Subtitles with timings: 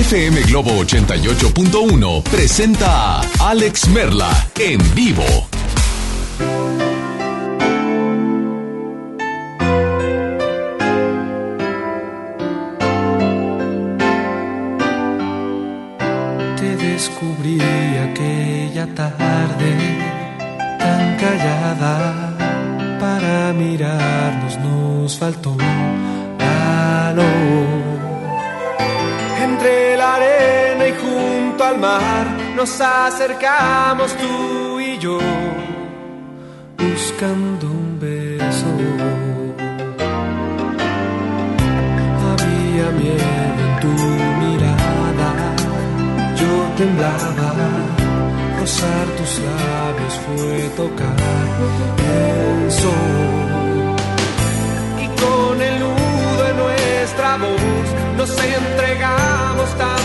[0.00, 5.24] FM Globo 88.1 presenta a Alex Merla en vivo.
[32.60, 35.18] Nos acercamos tú y yo
[36.76, 38.70] buscando un beso.
[42.30, 43.92] Había miedo en tu
[44.42, 45.28] mirada,
[46.40, 47.50] yo temblaba.
[48.60, 51.18] Rozar tus labios fue tocar
[52.14, 53.16] el sol.
[55.02, 57.88] Y con el nudo en nuestra voz
[58.18, 59.99] nos entregamos tanto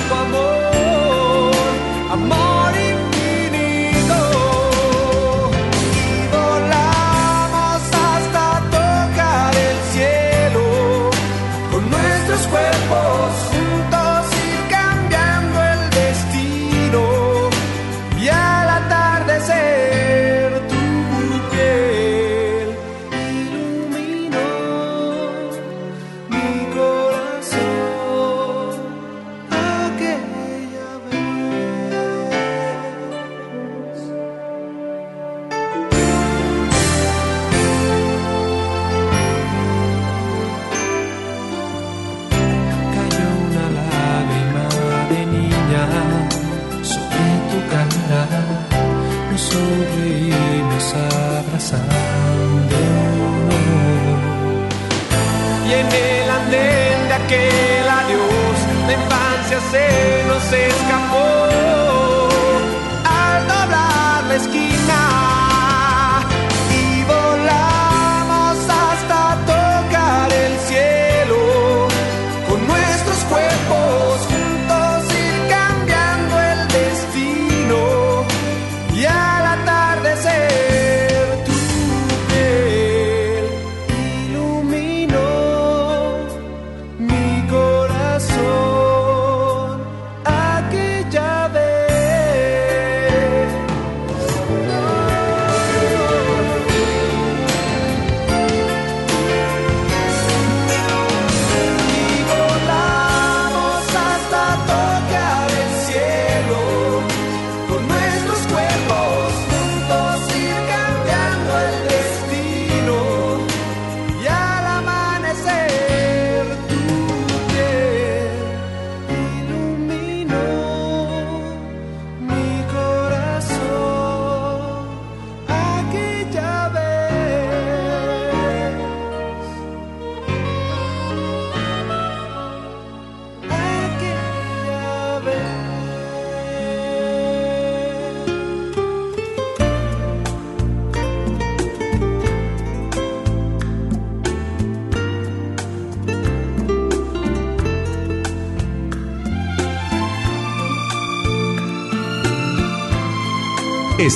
[59.71, 60.94] se nos.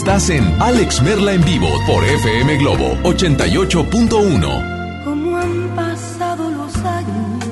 [0.09, 5.03] En Alex Merla en vivo por FM Globo 88.1.
[5.06, 7.46] Cómo han pasado los años,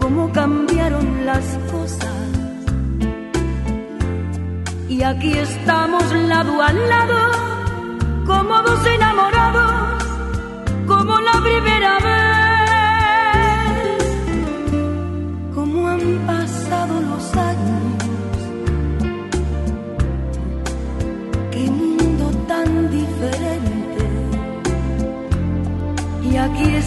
[0.00, 2.08] cómo cambiaron las cosas.
[4.88, 7.32] Y aquí estamos lado a lado,
[8.26, 10.02] como dos enamorados,
[10.86, 11.95] como la primera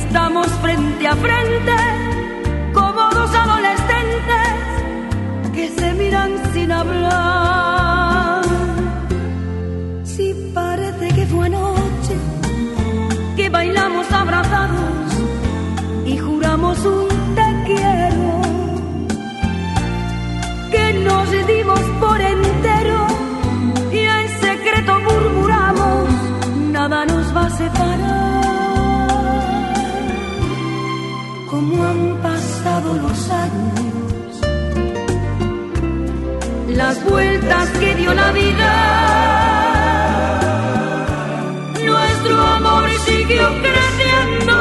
[0.10, 1.78] estamos frente a frente,
[2.74, 4.56] como dos adolescentes
[5.54, 8.42] que se miran sin hablar.
[10.04, 12.16] Si parece que fue anoche
[13.38, 15.10] que bailamos abrazados
[16.08, 17.08] y juramos un
[17.38, 18.42] te quiero,
[20.72, 23.00] que nos dimos por entero
[23.92, 26.10] y en secreto murmuramos,
[26.72, 28.29] nada nos va a separar.
[31.60, 34.40] Como han pasado los años,
[36.70, 38.72] las vueltas que dio la vida,
[41.86, 44.56] nuestro amor siguió creciendo.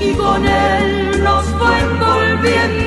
[0.00, 2.81] Y con él nos fue envolviendo.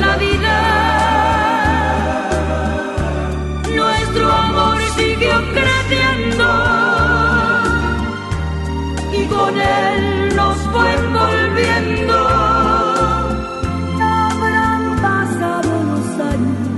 [0.00, 0.56] La vida,
[3.74, 6.90] nuestro amor siguió creciendo
[9.30, 12.16] con él nos fue envolviendo.
[14.00, 16.68] Habrán pasado los años,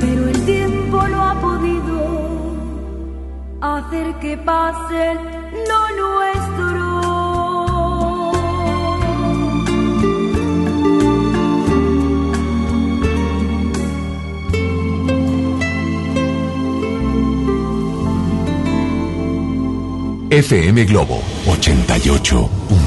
[0.00, 1.96] pero el tiempo no ha podido
[3.60, 5.23] hacer que pase lo
[20.42, 22.83] FM Globo 88.1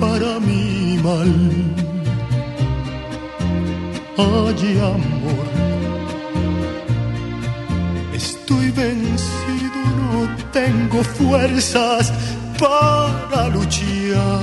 [0.00, 1.32] para mi mal.
[4.16, 5.46] Ay, amor,
[8.14, 10.18] estoy vencido, no
[10.52, 12.12] tengo fuerzas
[12.58, 14.42] para luchar.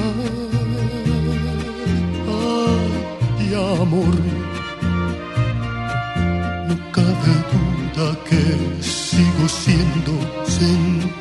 [2.57, 4.15] Ay, amor,
[6.67, 8.43] no cabe duda que
[8.83, 10.13] sigo siendo
[10.45, 11.20] sin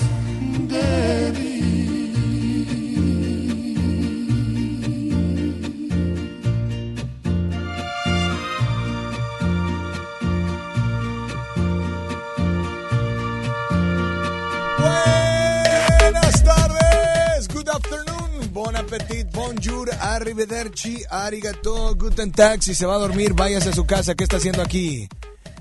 [18.81, 22.61] appetit, bonjour, arrivederci, arigato, guten tag.
[22.61, 24.15] Si se va a dormir, váyase a su casa.
[24.15, 25.07] ¿Qué está haciendo aquí?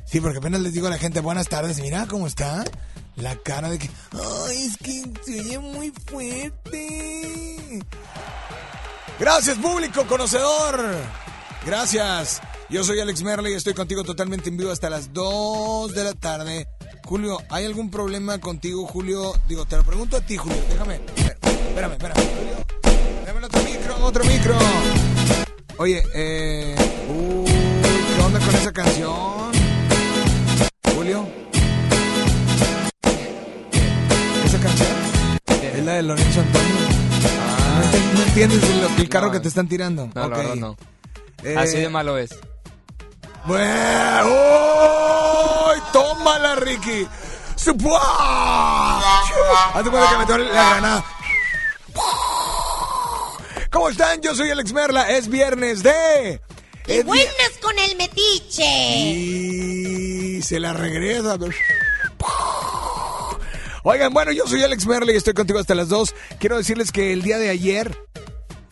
[0.04, 1.80] Sí, porque apenas les digo a la gente buenas tardes.
[1.80, 2.64] Mira cómo está.
[3.16, 3.90] La cara de que.
[4.12, 7.80] ¡Ay, es que se oye muy fuerte!
[9.18, 10.80] Gracias, público conocedor.
[11.66, 12.40] Gracias.
[12.70, 16.14] Yo soy Alex Merle y estoy contigo totalmente en vivo hasta las 2 de la
[16.14, 16.68] tarde.
[17.04, 19.34] Julio, ¿hay algún problema contigo, Julio?
[19.48, 20.62] Digo, te lo pregunto a ti, Julio.
[20.70, 21.00] Déjame.
[21.16, 22.59] Espérame, espérame.
[24.02, 24.56] Otro micro.
[25.78, 26.74] Oye, eh.
[28.16, 29.50] ¿qué onda con esa canción?
[30.94, 31.26] Julio.
[34.44, 34.88] ¿Esa canción?
[35.62, 36.74] Es la de Lorenzo Antonio.
[37.78, 39.32] ¿No, ent- no entiendes el, el carro No.
[39.32, 40.08] que te están tirando?
[40.14, 40.30] No, Ok.
[40.30, 40.76] la verdad no.
[41.42, 42.30] Eh, Así de malo es.
[43.46, 44.30] Bueno,
[45.92, 47.06] tómala, Ricky.
[49.74, 51.04] Hazte cuenta que me la granada.
[53.70, 54.20] ¿Cómo están?
[54.20, 55.10] Yo soy Alex Merla.
[55.10, 56.40] Es viernes de.
[56.86, 59.00] Y es vi- buenas con el metiche.
[60.38, 61.36] Y se la regresa.
[63.82, 66.14] Oigan, bueno, yo soy Alex Merle y estoy contigo hasta las 2.
[66.38, 67.96] Quiero decirles que el día de ayer,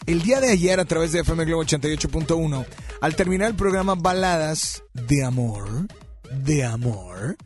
[0.06, 2.66] el día de ayer a través de FM Globo 88.1,
[3.00, 5.86] al terminar el programa Baladas de Amor,
[6.30, 7.36] de Amor,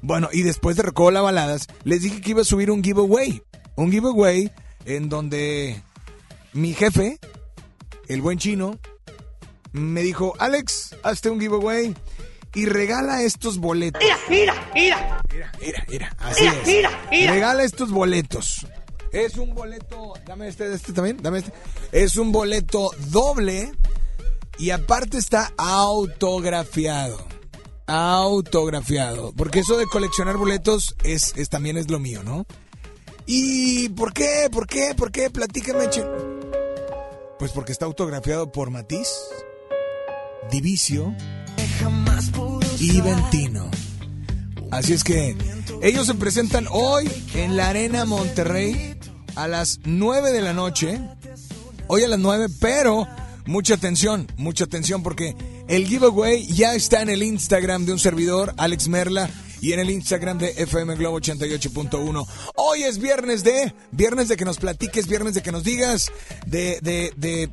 [0.00, 3.42] bueno, y después de Recola Baladas, les dije que iba a subir un giveaway.
[3.74, 4.52] Un giveaway
[4.84, 5.82] en donde
[6.52, 7.18] mi jefe,
[8.08, 8.78] el buen chino,
[9.72, 11.94] me dijo, Alex, hazte un giveaway
[12.54, 14.02] y regala estos boletos.
[14.02, 15.22] Mira, mira, mira.
[15.32, 16.16] Mira, mira, mira.
[16.18, 17.30] Así es.
[17.30, 18.66] Regala estos boletos.
[19.12, 21.52] Es un boleto, dame este, este también, dame este.
[21.92, 23.72] Es un boleto doble
[24.58, 27.26] y aparte está autografiado.
[27.86, 29.32] Autografiado.
[29.34, 32.44] Porque eso de coleccionar boletos es, es también es lo mío, ¿no?
[33.24, 34.48] ¿Y por qué?
[34.50, 34.94] ¿Por qué?
[34.94, 35.30] ¿Por qué?
[35.30, 36.02] Platícame, che.
[37.38, 39.08] Pues porque está autografiado por Matiz,
[40.50, 41.14] Divicio
[42.80, 43.70] y Ventino.
[44.72, 45.36] Así es que
[45.80, 48.98] ellos se presentan hoy en la Arena Monterrey
[49.36, 51.00] a las 9 de la noche.
[51.86, 53.06] Hoy a las 9, pero
[53.46, 55.36] mucha atención, mucha atención porque
[55.68, 59.90] el giveaway ya está en el Instagram de un servidor, Alex Merla, y en el
[59.90, 62.26] Instagram de FM Globo 88.1.
[62.56, 66.10] Hoy es viernes de, viernes de que nos platiques, viernes de que nos digas,
[66.46, 67.50] de, de, de,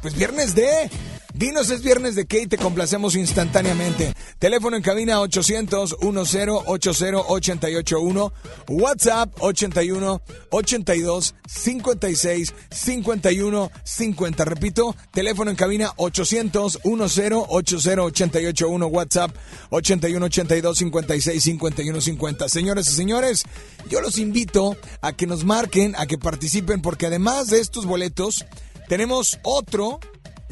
[0.00, 0.90] pues viernes de.
[1.34, 4.12] Dinos es viernes de qué y te complacemos instantáneamente.
[4.38, 8.32] Teléfono en cabina 800 10 80 881.
[8.68, 14.44] WhatsApp 81 82 56 51 50.
[14.44, 18.86] Repito, teléfono en cabina 800 10 80 881.
[18.88, 19.34] WhatsApp
[19.70, 22.48] 81 82 56 51 50.
[22.50, 23.44] Señores y señores,
[23.88, 28.44] yo los invito a que nos marquen, a que participen, porque además de estos boletos,
[28.86, 29.98] tenemos otro.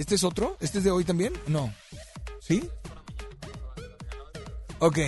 [0.00, 0.56] ¿Este es otro?
[0.60, 1.34] ¿Este es de hoy también?
[1.46, 1.70] No.
[2.40, 2.66] ¿Sí?
[4.78, 4.98] Ok.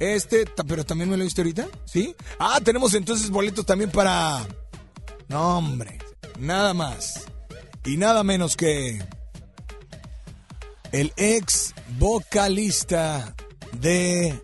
[0.00, 1.68] Este, pero también me lo diste ahorita.
[1.84, 2.16] ¿Sí?
[2.40, 4.44] Ah, tenemos entonces boletos también para.
[5.28, 5.98] No, hombre.
[6.40, 7.26] Nada más.
[7.84, 9.00] Y nada menos que.
[10.90, 13.36] El ex vocalista
[13.78, 14.42] de.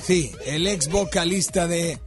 [0.00, 2.00] Sí, el ex vocalista de.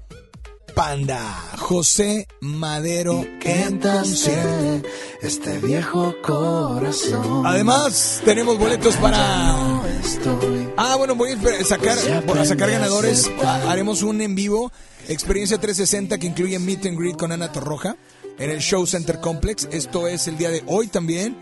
[0.76, 4.88] Panda, José Madero en concierto.
[5.22, 7.48] este viejo corazón.
[7.48, 9.18] Además, tenemos boletos para.
[10.78, 13.32] Ah, bueno, voy a sacar, voy a sacar ganadores.
[13.44, 14.72] Ha- Haremos un en vivo,
[15.08, 17.96] experiencia 360 que incluye meet and greet con Ana Torroja
[18.38, 19.70] en el Show Center Complex.
[19.72, 21.38] Esto es el día de hoy también.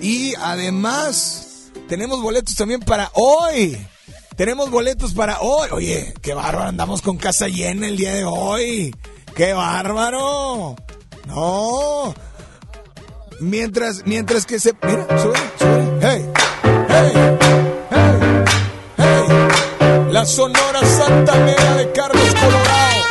[0.00, 3.76] Y además, tenemos boletos también para hoy.
[4.38, 5.68] Tenemos boletos para hoy.
[5.72, 8.94] Oye, qué bárbaro, andamos con casa llena el día de hoy.
[9.34, 10.76] ¡Qué bárbaro!
[11.26, 12.14] No.
[13.40, 14.74] Mientras, mientras que se.
[14.80, 15.98] Mira, sube, sube.
[16.00, 16.24] ¡Hey!
[16.88, 17.12] ¡Hey!
[17.90, 18.44] ¡Hey!
[18.96, 20.08] ¡Hey!
[20.12, 23.02] La Sonora Santanera de Carlos Colorado.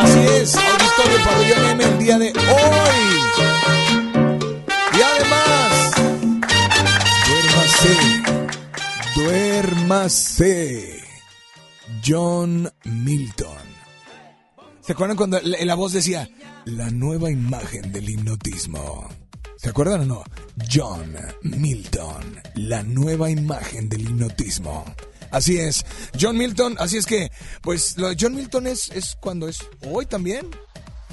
[0.00, 3.20] Así es, Auditorio Pabellón M el día de hoy.
[4.96, 5.92] Y además,
[7.26, 8.25] duérmase
[9.16, 11.02] Duérmase.
[12.04, 13.48] John Milton.
[14.82, 16.28] ¿Se acuerdan cuando la, voz decía
[16.66, 19.08] la nueva imagen del hipnotismo?
[19.56, 20.24] ¿Se acuerdan o no?
[20.70, 24.84] John Milton, la nueva imagen del hipnotismo.
[25.30, 25.86] Así es,
[26.20, 27.30] John Milton, así es que,
[27.62, 30.50] pues lo John Milton es, es cuando es hoy también.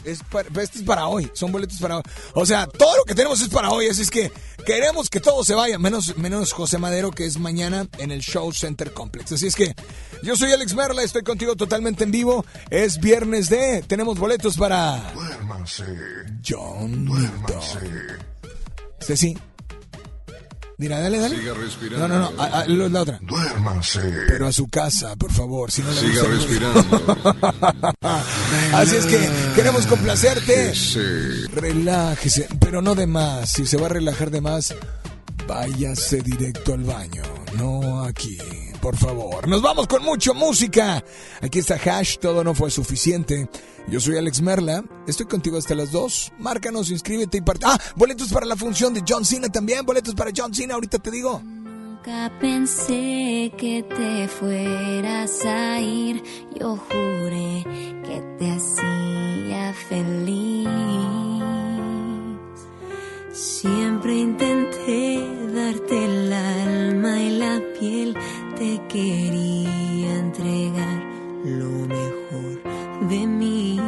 [0.04, 2.04] Es para, este es para hoy, son boletos para hoy.
[2.34, 4.32] O sea, todo lo que tenemos es para hoy, así es que
[4.66, 8.52] queremos que todo se vaya, menos, menos José Madero, que es mañana en el Show
[8.54, 9.32] Center Complex.
[9.32, 9.76] Así es que
[10.22, 12.46] yo soy Alex Merla, estoy contigo totalmente en vivo.
[12.70, 15.12] Es viernes de, tenemos boletos para...
[15.14, 15.86] Duérmase.
[16.48, 17.80] John Duérmase.
[17.82, 18.34] Milton.
[19.00, 19.38] Ceci.
[20.84, 21.38] Mira, dale, dale.
[21.38, 22.08] Siga respirando.
[22.10, 23.18] No, no, no, a- la otra.
[23.22, 24.02] Duérmase.
[24.28, 27.94] Pero a su casa, por favor, si no Siga respirando.
[28.74, 30.76] Así es que queremos complacerte.
[30.76, 31.00] Sí.
[31.54, 33.50] Relájese, pero no de más.
[33.50, 34.76] Si se va a relajar de más,
[35.48, 37.24] váyase directo al baño,
[37.58, 38.38] no aquí.
[38.84, 41.02] Por favor, nos vamos con mucha música.
[41.42, 43.48] Aquí está Hash, todo no fue suficiente.
[43.88, 46.34] Yo soy Alex Merla, estoy contigo hasta las 2.
[46.40, 47.66] Márcanos, inscríbete y parte.
[47.66, 51.12] Ah, boletos para la función de John Cena también, boletos para John Cena, ahorita te
[51.12, 51.42] digo.
[51.42, 56.22] Nunca pensé que te fueras a ir,
[56.60, 57.64] yo juré
[58.04, 60.68] que te hacía feliz.
[63.32, 68.16] Siempre intenté darte el alma y la piel,
[68.58, 71.04] te quería entregar
[71.46, 73.80] lo mejor de mí.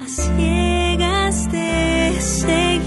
[0.00, 2.86] A ciegas te seguí.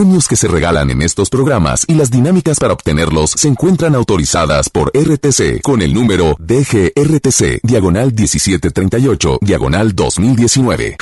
[0.00, 4.70] Premios que se regalan en estos programas y las dinámicas para obtenerlos se encuentran autorizadas
[4.70, 10.96] por RTC con el número DGRTC, diagonal 1738, diagonal 2019.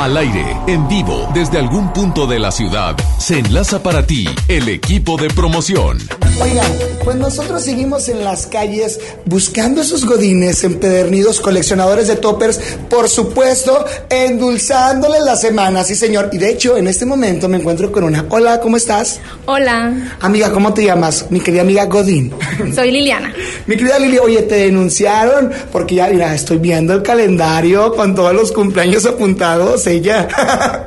[0.00, 4.70] Al aire, en vivo, desde algún punto de la ciudad, se enlaza para ti el
[4.70, 5.98] equipo de promoción.
[6.40, 6.72] Oigan,
[7.04, 12.58] pues nosotros seguimos en las calles buscando esos godines empedernidos, coleccionadores de toppers,
[12.88, 16.30] por supuesto, endulzándole la semana, sí señor.
[16.32, 18.24] Y de hecho, en este momento me encuentro con una.
[18.30, 19.20] Hola, ¿cómo estás?
[19.44, 21.26] Hola, Amiga, ¿cómo te llamas?
[21.28, 22.32] Mi querida amiga Godín.
[22.74, 23.34] soy Liliana.
[23.66, 28.32] Mi querida Lili, oye, te denunciaron porque ya, mira, estoy viendo el calendario con todos
[28.32, 29.86] los cumpleaños apuntados,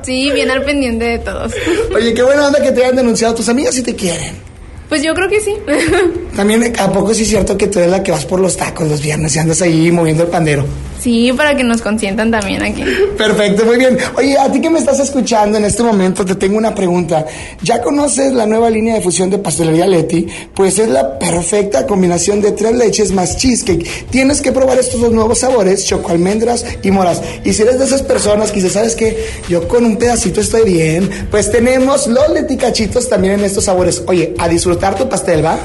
[0.03, 1.53] Sí, bien al pendiente de todos.
[1.95, 4.52] oye, qué buena onda que te hayan denunciado tus amigas si te quieren.
[4.93, 5.55] Pues yo creo que sí.
[6.35, 8.87] También, ¿a poco sí es cierto que tú eres la que vas por los tacos
[8.87, 10.63] los viernes y andas ahí moviendo el pandero?
[10.99, 12.83] Sí, para que nos consientan también aquí.
[13.17, 13.97] Perfecto, muy bien.
[14.15, 17.25] Oye, a ti que me estás escuchando en este momento, te tengo una pregunta.
[17.61, 20.27] ¿Ya conoces la nueva línea de fusión de pastelería Leti?
[20.53, 24.07] Pues es la perfecta combinación de tres leches más cheesecake.
[24.11, 27.21] Tienes que probar estos dos nuevos sabores, choco almendras y moras.
[27.43, 29.25] Y si eres de esas personas que dices, ¿sabes qué?
[29.49, 34.03] Yo con un pedacito estoy bien, pues tenemos los Leti cachitos también en estos sabores.
[34.07, 35.57] Oye, a disfrutar tu pastel, ¿va?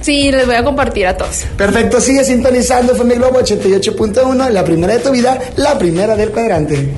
[0.00, 1.44] Sí, les voy a compartir a todos.
[1.56, 6.92] Perfecto, sigue sintonizando FM Globo 88.1, la primera de tu vida, la primera del cuadrante.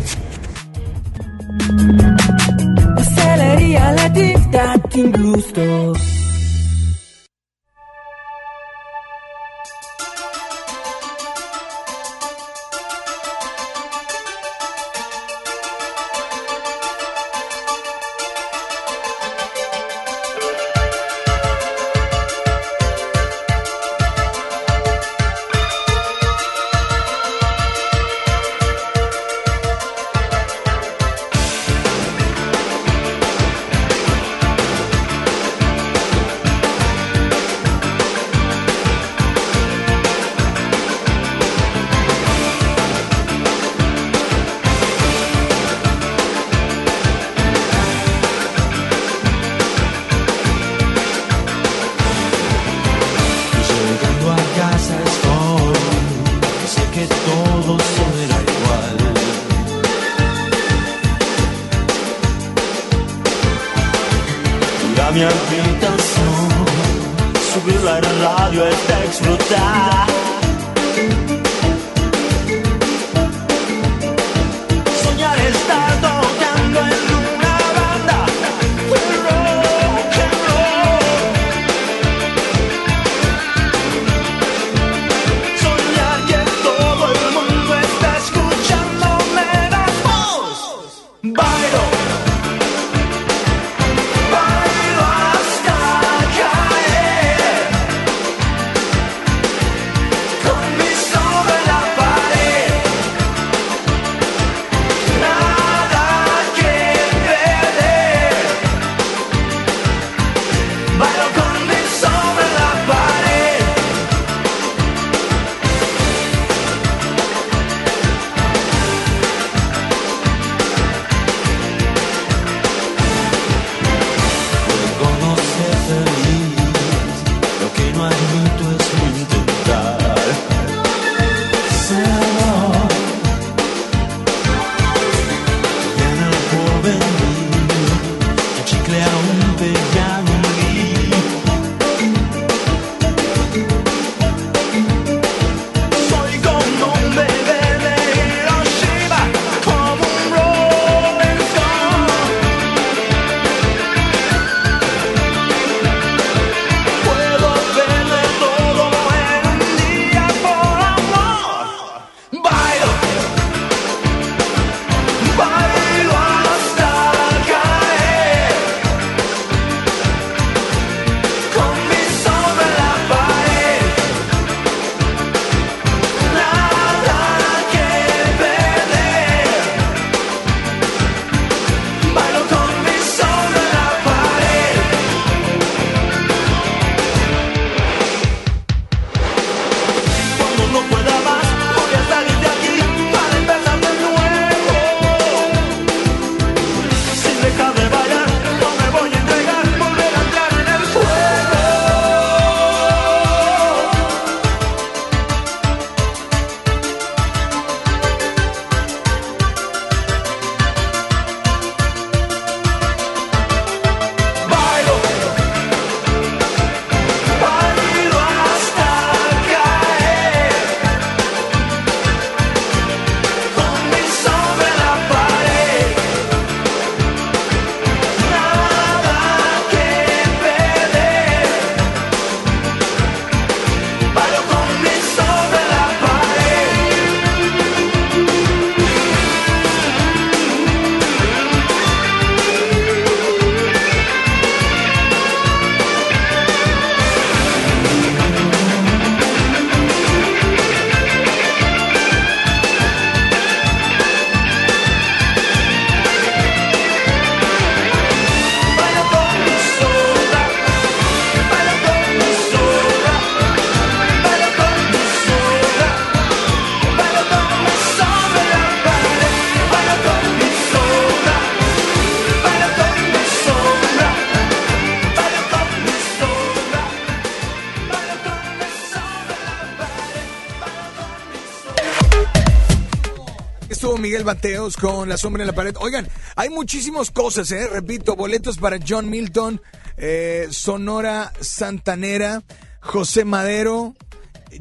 [284.14, 285.74] Miguel Mateos con La Sombra en la Pared.
[285.80, 287.66] Oigan, hay muchísimas cosas, ¿eh?
[287.66, 289.60] Repito, boletos para John Milton,
[289.96, 292.44] eh, Sonora Santanera,
[292.78, 293.96] José Madero,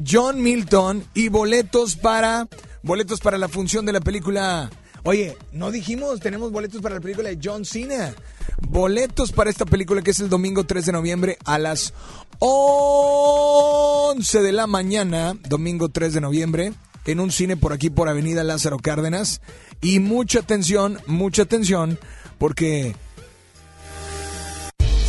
[0.04, 2.48] John Milton y boletos para
[2.82, 4.72] boletos para la función de la película.
[5.04, 8.12] Oye, no dijimos, tenemos boletos para la película de John Cena.
[8.60, 11.94] Boletos para esta película que es el domingo 3 de noviembre a las
[12.40, 16.72] 11 de la mañana, domingo 3 de noviembre,
[17.06, 19.40] en un cine por aquí por Avenida Lázaro Cárdenas.
[19.80, 21.98] Y mucha atención, mucha atención,
[22.38, 22.94] porque...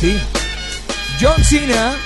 [0.00, 0.16] Sí,
[1.20, 1.96] John Cena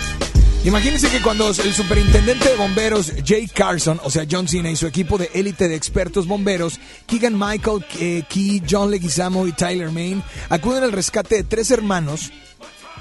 [0.63, 4.87] Imagínense que cuando el superintendente de bomberos Jay Carson, o sea John Cena y su
[4.87, 10.23] equipo de élite de expertos bomberos, Keegan Michael eh, Key, John Leguizamo y Tyler Main,
[10.51, 12.31] acuden al rescate de tres hermanos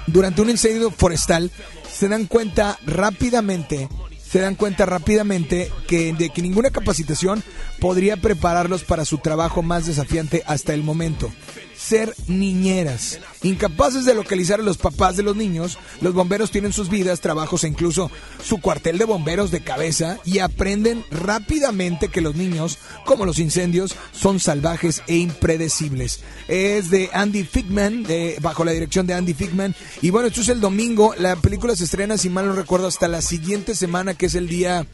[0.06, 1.50] durante un incendio forestal,
[1.92, 3.90] se dan cuenta rápidamente
[4.30, 7.42] se dan cuenta rápidamente que de que ninguna capacitación
[7.80, 11.32] podría prepararlos para su trabajo más desafiante hasta el momento
[11.80, 13.18] ser niñeras.
[13.42, 17.64] Incapaces de localizar a los papás de los niños, los bomberos tienen sus vidas, trabajos
[17.64, 18.10] e incluso
[18.44, 23.94] su cuartel de bomberos de cabeza y aprenden rápidamente que los niños, como los incendios,
[24.12, 26.20] son salvajes e impredecibles.
[26.48, 28.06] Es de Andy Figman,
[28.40, 29.74] bajo la dirección de Andy Figman.
[30.02, 31.14] Y bueno, esto es el domingo.
[31.18, 34.48] La película se estrena, si mal no recuerdo, hasta la siguiente semana, que es el
[34.48, 34.86] día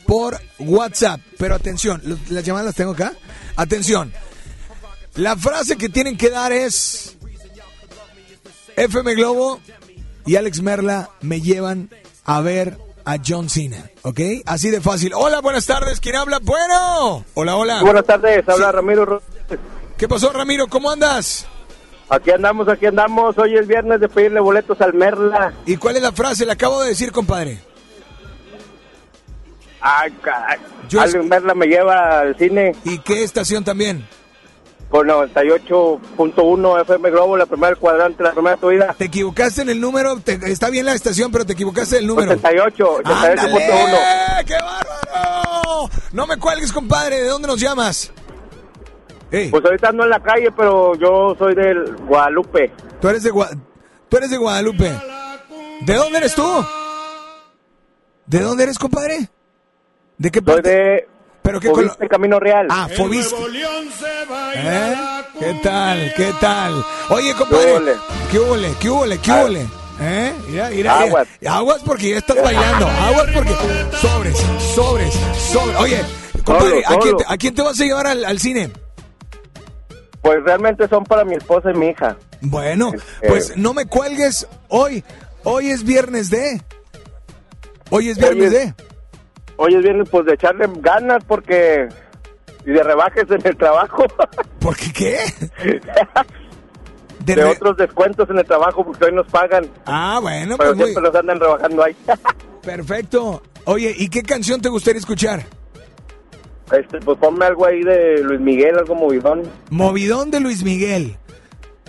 [0.06, 1.20] por WhatsApp.
[1.38, 3.14] Pero atención, las llamadas tengo acá.
[3.56, 4.12] Atención.
[5.16, 7.15] La frase que tienen que dar es
[8.76, 9.60] FM Globo
[10.26, 11.90] y Alex Merla me llevan
[12.24, 14.20] a ver a John Cena, ¿ok?
[14.44, 15.12] Así de fácil.
[15.14, 16.00] Hola, buenas tardes.
[16.00, 16.40] ¿Quién habla?
[16.42, 17.24] Bueno.
[17.34, 17.82] Hola, hola.
[17.82, 18.46] Buenas tardes.
[18.48, 19.22] Habla Ramiro.
[19.96, 20.66] ¿Qué pasó, Ramiro?
[20.66, 21.46] ¿Cómo andas?
[22.08, 23.38] Aquí andamos, aquí andamos.
[23.38, 25.54] Hoy es viernes de pedirle boletos al Merla.
[25.64, 26.44] ¿Y cuál es la frase?
[26.44, 27.60] La acabo de decir, compadre.
[30.22, 30.58] Caray.
[30.98, 32.74] Alex Merla me lleva al cine.
[32.84, 34.06] ¿Y qué estación también?
[34.90, 38.94] Por 98.1 FM Globo, la primera cuadrante, la primera vida.
[38.96, 42.32] Te equivocaste en el número, está bien la estación, pero te equivocaste en el número.
[42.32, 44.44] 88, 88.1.
[44.46, 45.90] ¡Qué bárbaro!
[46.12, 48.12] No me cuelgues, compadre, ¿de dónde nos llamas?
[49.30, 52.72] Pues ahorita ando en la calle, pero yo soy del Guadalupe.
[53.00, 53.32] Tú eres de,
[54.08, 54.90] ¿Tú eres de Guadalupe.
[55.82, 56.46] ¿De dónde eres tú?
[58.26, 59.28] ¿De dónde eres, compadre?
[60.16, 60.62] ¿De qué parte?
[60.62, 61.08] Soy de
[61.46, 62.66] ¿Pero qué Fobiste Camino Real.
[62.68, 63.36] Ah, Fobiste.
[64.56, 64.94] ¿Eh?
[65.38, 66.12] ¿Qué tal?
[66.16, 66.84] ¿Qué tal?
[67.08, 67.94] Oye, compadre.
[68.32, 68.74] ¿Qué huele?
[68.80, 69.18] ¿Qué huele?
[69.18, 69.66] ¿Qué huele?
[70.00, 70.32] ¿Eh?
[70.48, 71.28] Mira, mira, Aguas.
[71.46, 72.88] Aguas porque ya estás bailando.
[72.88, 73.52] Aguas porque.
[73.96, 74.36] Sobres,
[74.74, 75.14] sobres,
[75.52, 75.76] sobres.
[75.78, 76.04] Oye,
[76.44, 78.72] compadre, ¿a, quién te, ¿a quién te vas a llevar al, al cine?
[80.22, 82.16] Pues realmente son para mi esposa y mi hija.
[82.40, 82.90] Bueno,
[83.28, 85.04] pues no me cuelgues hoy.
[85.44, 86.60] Hoy es viernes de.
[87.90, 88.74] Hoy es viernes de.
[89.56, 91.88] Hoy es viernes pues de echarle ganas porque.
[92.64, 94.04] Y de rebajes en el trabajo.
[94.60, 95.80] ¿Por qué qué?
[97.24, 99.66] De, otros descuentos en el trabajo porque hoy nos pagan.
[99.84, 101.96] Ah, bueno, Pero pues muy- siempre los andan rebajando ahí.
[102.62, 103.42] Perfecto.
[103.64, 105.44] Oye, ¿y qué canción te gustaría escuchar?
[106.72, 109.42] Este, pues ponme algo ahí de Luis Miguel, algo movidón.
[109.70, 111.16] Movidón de Luis Miguel.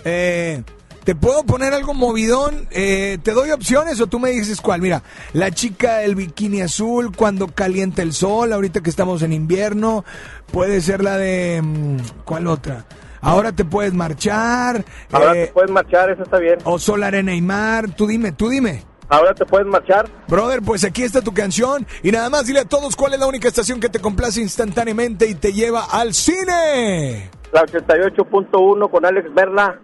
[0.04, 0.62] Eh,
[1.04, 2.68] ¿Te puedo poner algo movidón?
[2.70, 4.82] Eh, ¿Te doy opciones o tú me dices cuál?
[4.82, 10.04] Mira, la chica del bikini azul cuando calienta el sol, ahorita que estamos en invierno.
[10.52, 11.62] Puede ser la de...
[11.62, 12.84] mm, ¿Cuál otra?
[13.20, 14.84] Ahora te puedes marchar.
[15.10, 16.58] Ahora eh, te puedes marchar, eso está bien.
[16.64, 17.90] O Sol, Arena y Mar.
[17.96, 18.84] Tú dime, tú dime.
[19.08, 20.08] Ahora te puedes marchar.
[20.28, 21.86] Brother, pues aquí está tu canción.
[22.02, 25.26] Y nada más dile a todos cuál es la única estación que te complace instantáneamente
[25.26, 27.30] y te lleva al cine.
[27.52, 29.80] La 88.1 con Alex Berla.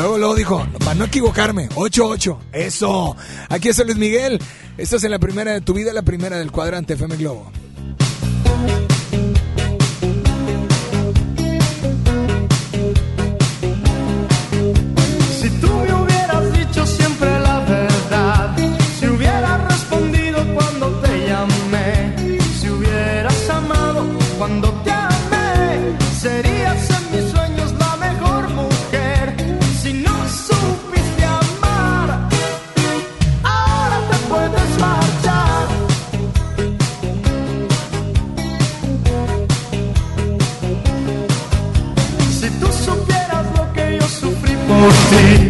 [0.00, 2.38] Luego, luego dijo, para no equivocarme, 8-8.
[2.52, 3.16] Eso.
[3.50, 4.40] Aquí está Luis Miguel.
[4.78, 7.52] Estás en la primera de tu vida, la primera del cuadrante FM Globo.
[44.80, 45.49] Por.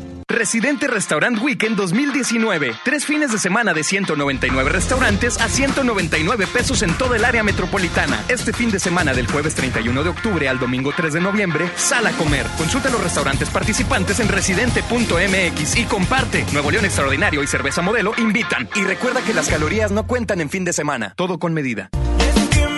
[0.31, 2.73] Residente Restaurant Weekend 2019.
[2.83, 8.23] Tres fines de semana de 199 restaurantes a 199 pesos en toda el área metropolitana.
[8.29, 12.07] Este fin de semana del jueves 31 de octubre al domingo 3 de noviembre, sal
[12.07, 12.45] a comer.
[12.57, 16.45] Consulta los restaurantes participantes en residente.mx y comparte.
[16.53, 18.69] Nuevo León Extraordinario y Cerveza Modelo invitan.
[18.75, 21.13] Y recuerda que las calorías no cuentan en fin de semana.
[21.15, 21.89] Todo con medida.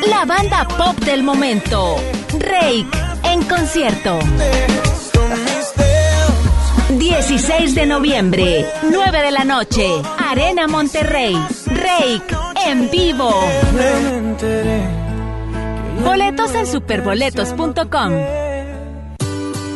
[0.09, 1.97] La banda pop del momento.
[2.39, 2.87] Rake
[3.23, 4.19] en concierto.
[6.99, 9.87] 16 de noviembre, 9 de la noche,
[10.17, 11.35] Arena Monterrey.
[11.67, 12.35] Rake
[12.65, 13.31] en vivo.
[16.03, 18.13] Boletos en superboletos.com.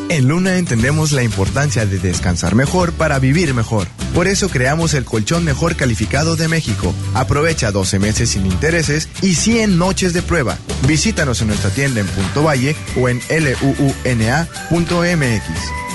[0.10, 3.88] En Luna entendemos la importancia de descansar mejor para vivir mejor.
[4.14, 6.94] Por eso creamos el colchón mejor calificado de México.
[7.14, 10.58] Aprovecha 12 meses sin intereses y 100 noches de prueba.
[10.88, 13.20] Visítanos en nuestra tienda en Punto Valle o en
[14.70, 15.87] luuna.mx.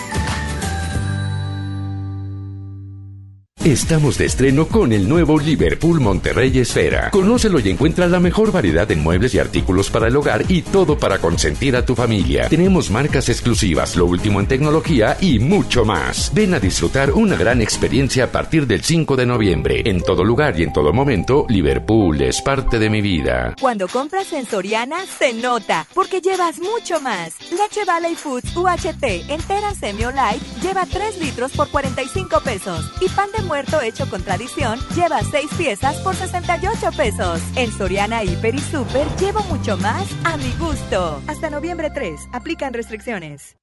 [3.65, 7.11] Estamos de estreno con el nuevo Liverpool Monterrey Esfera.
[7.13, 10.99] Conócelo y encuentra la mejor variedad en muebles y artículos para el hogar y todo
[10.99, 12.49] para consentir a tu familia.
[12.49, 16.33] Tenemos marcas exclusivas, lo último en tecnología y mucho más.
[16.35, 19.83] Ven a disfrutar una gran experiencia a partir del 5 de noviembre.
[19.85, 23.55] En todo lugar y en todo momento, Liverpool es parte de mi vida.
[23.61, 27.35] Cuando compras en Soriana, se nota, porque llevas mucho más.
[27.53, 32.91] Leche Valley Foods UHT entera semi light lleva 3 litros por 45 pesos.
[33.01, 37.39] Y pan de muerto hecho con tradición lleva 6 piezas por 68 pesos.
[37.55, 41.21] En Soriana Hiper y Super llevo mucho más a mi gusto.
[41.27, 43.59] Hasta noviembre 3, aplican restricciones.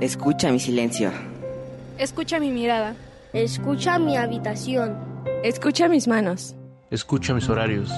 [0.00, 1.10] Escucha mi silencio.
[1.96, 2.94] Escucha mi mirada.
[3.32, 4.98] Escucha mi habitación.
[5.42, 6.54] Escucha mis manos.
[6.90, 7.90] Escucha mis horarios.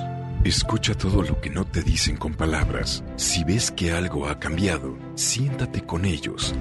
[0.45, 3.03] Escucha todo lo que no te dicen con palabras.
[3.16, 6.55] Si ves que algo ha cambiado, siéntate con ellos.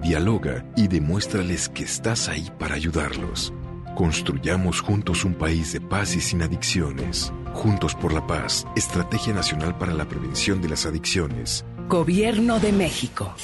[0.00, 3.52] Dialoga y demuéstrales que estás ahí para ayudarlos.
[3.94, 7.30] Construyamos juntos un país de paz y sin adicciones.
[7.52, 11.66] Juntos por la paz, Estrategia Nacional para la Prevención de las Adicciones.
[11.88, 13.34] Gobierno de México.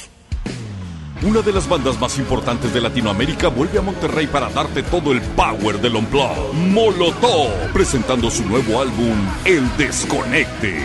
[1.21, 5.21] Una de las bandas más importantes de Latinoamérica vuelve a Monterrey para darte todo el
[5.21, 6.53] power del Unplugged.
[6.71, 10.79] Molotov, presentando su nuevo álbum, El Desconecte.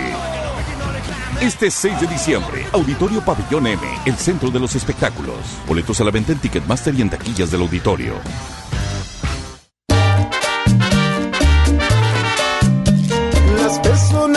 [1.41, 5.37] Este 6 de diciembre, Auditorio Pabellón M, el centro de los espectáculos.
[5.67, 8.15] Boletos a la venta en Ticketmaster y en taquillas del auditorio.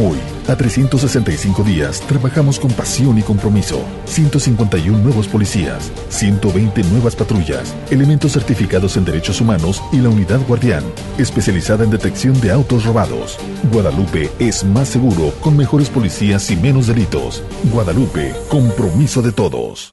[0.00, 3.84] Hoy, a 365 días, trabajamos con pasión y compromiso.
[4.04, 10.84] 151 nuevos policías, 120 nuevas patrullas, elementos certificados en derechos humanos y la unidad guardián,
[11.18, 13.40] especializada en detección de autos robados.
[13.72, 17.42] Guadalupe es más seguro con mejores policías y menos delitos.
[17.72, 19.92] Guadalupe, compromiso de todos.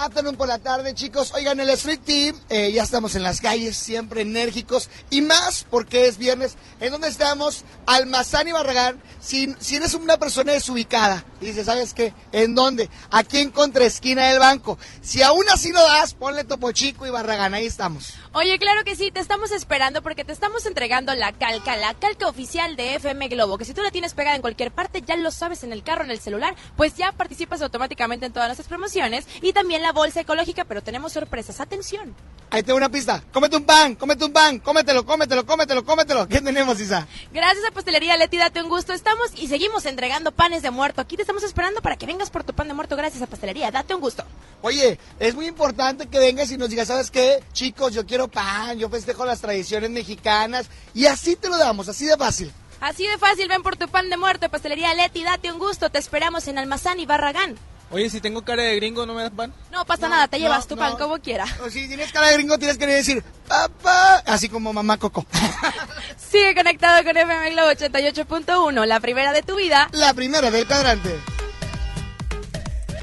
[0.00, 1.30] Afternoon por la tarde, chicos.
[1.34, 4.88] Oigan, el Street Team, eh, ya estamos en las calles, siempre enérgicos.
[5.10, 6.56] Y más porque es viernes.
[6.80, 7.64] ¿En dónde estamos?
[7.84, 9.02] Almazán y Barragán.
[9.20, 12.12] Si, si eres una persona desubicada y dices, ¿sabes qué?
[12.32, 12.88] ¿En dónde?
[13.10, 14.78] Aquí en contraesquina del banco.
[15.00, 17.54] Si aún así no das, ponle Topo Chico y Barragán.
[17.54, 18.14] Ahí estamos.
[18.32, 22.28] Oye, claro que sí, te estamos esperando porque te estamos entregando la calca, la calca
[22.28, 25.30] oficial de FM Globo, que si tú la tienes pegada en cualquier parte, ya lo
[25.30, 29.26] sabes en el carro, en el celular, pues ya participas automáticamente en todas nuestras promociones
[29.42, 32.14] y también la bolsa ecológica, pero tenemos sorpresas, atención.
[32.52, 33.22] Ahí te doy una pista.
[33.32, 36.26] Cómete un pan, cómete un pan, cómetelo, cómetelo, cómetelo, cómetelo.
[36.26, 37.06] ¿Qué tenemos, Isa?
[37.32, 38.92] Gracias a Pastelería Leti, date un gusto.
[38.92, 41.00] Estamos y seguimos entregando panes de muerto.
[41.00, 42.96] Aquí te estamos esperando para que vengas por tu pan de muerto.
[42.96, 44.24] Gracias a Pastelería, date un gusto.
[44.62, 47.40] Oye, es muy importante que vengas y nos digas, ¿sabes qué?
[47.52, 50.66] Chicos, yo quiero pan, yo festejo las tradiciones mexicanas.
[50.92, 52.52] Y así te lo damos, así de fácil.
[52.80, 54.48] Así de fácil, ven por tu pan de muerto.
[54.48, 55.88] Pastelería Leti, date un gusto.
[55.88, 57.56] Te esperamos en Almazán y Barragán.
[57.92, 59.52] Oye, si tengo cara de gringo, ¿no me das pan?
[59.72, 60.80] No pasa nada, te no, llevas tu no.
[60.82, 61.44] pan como quiera.
[61.64, 65.26] O si tienes cara de gringo, tienes que decir, papá, así como mamá Coco.
[66.16, 69.88] Sigue conectado con FM Globo 88.1, la primera de tu vida.
[69.92, 71.18] La primera del cuadrante.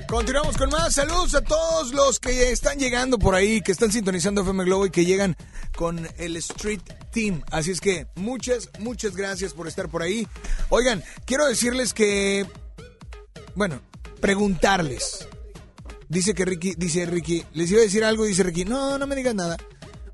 [0.08, 0.94] Continuamos con más.
[0.94, 4.90] Saludos a todos los que están llegando por ahí, que están sintonizando FM Globo y
[4.90, 5.36] que llegan
[5.76, 6.80] con el Street
[7.12, 7.44] Team.
[7.52, 10.26] Así es que muchas, muchas gracias por estar por ahí.
[10.70, 12.46] Oigan, quiero decirles que,
[13.54, 13.82] bueno,
[14.20, 15.28] preguntarles.
[16.10, 19.16] Dice que Ricky, dice Ricky, les iba a decir algo, dice Ricky, no, no me
[19.16, 19.58] digas nada.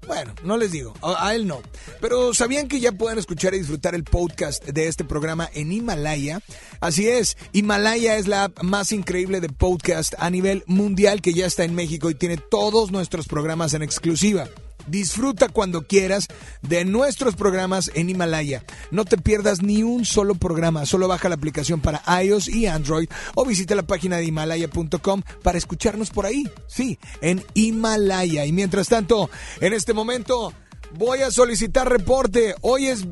[0.08, 1.62] Bueno, no les digo, a, a él no.
[2.02, 6.42] Pero ¿sabían que ya pueden escuchar y disfrutar el podcast de este programa en Himalaya?
[6.82, 11.46] Así es, Himalaya es la app más increíble de podcast a nivel mundial que ya
[11.46, 14.50] está en México y tiene todos nuestros programas en exclusiva.
[14.88, 16.28] Disfruta cuando quieras
[16.62, 18.64] de nuestros programas en Himalaya.
[18.92, 20.86] No te pierdas ni un solo programa.
[20.86, 25.58] Solo baja la aplicación para iOS y Android o visita la página de himalaya.com para
[25.58, 26.50] escucharnos por ahí.
[26.68, 28.46] Sí, en Himalaya.
[28.46, 29.30] Y mientras tanto,
[29.62, 30.54] en este momento
[30.98, 32.56] voy a solicitar reporte.
[32.62, 33.06] Hoy es,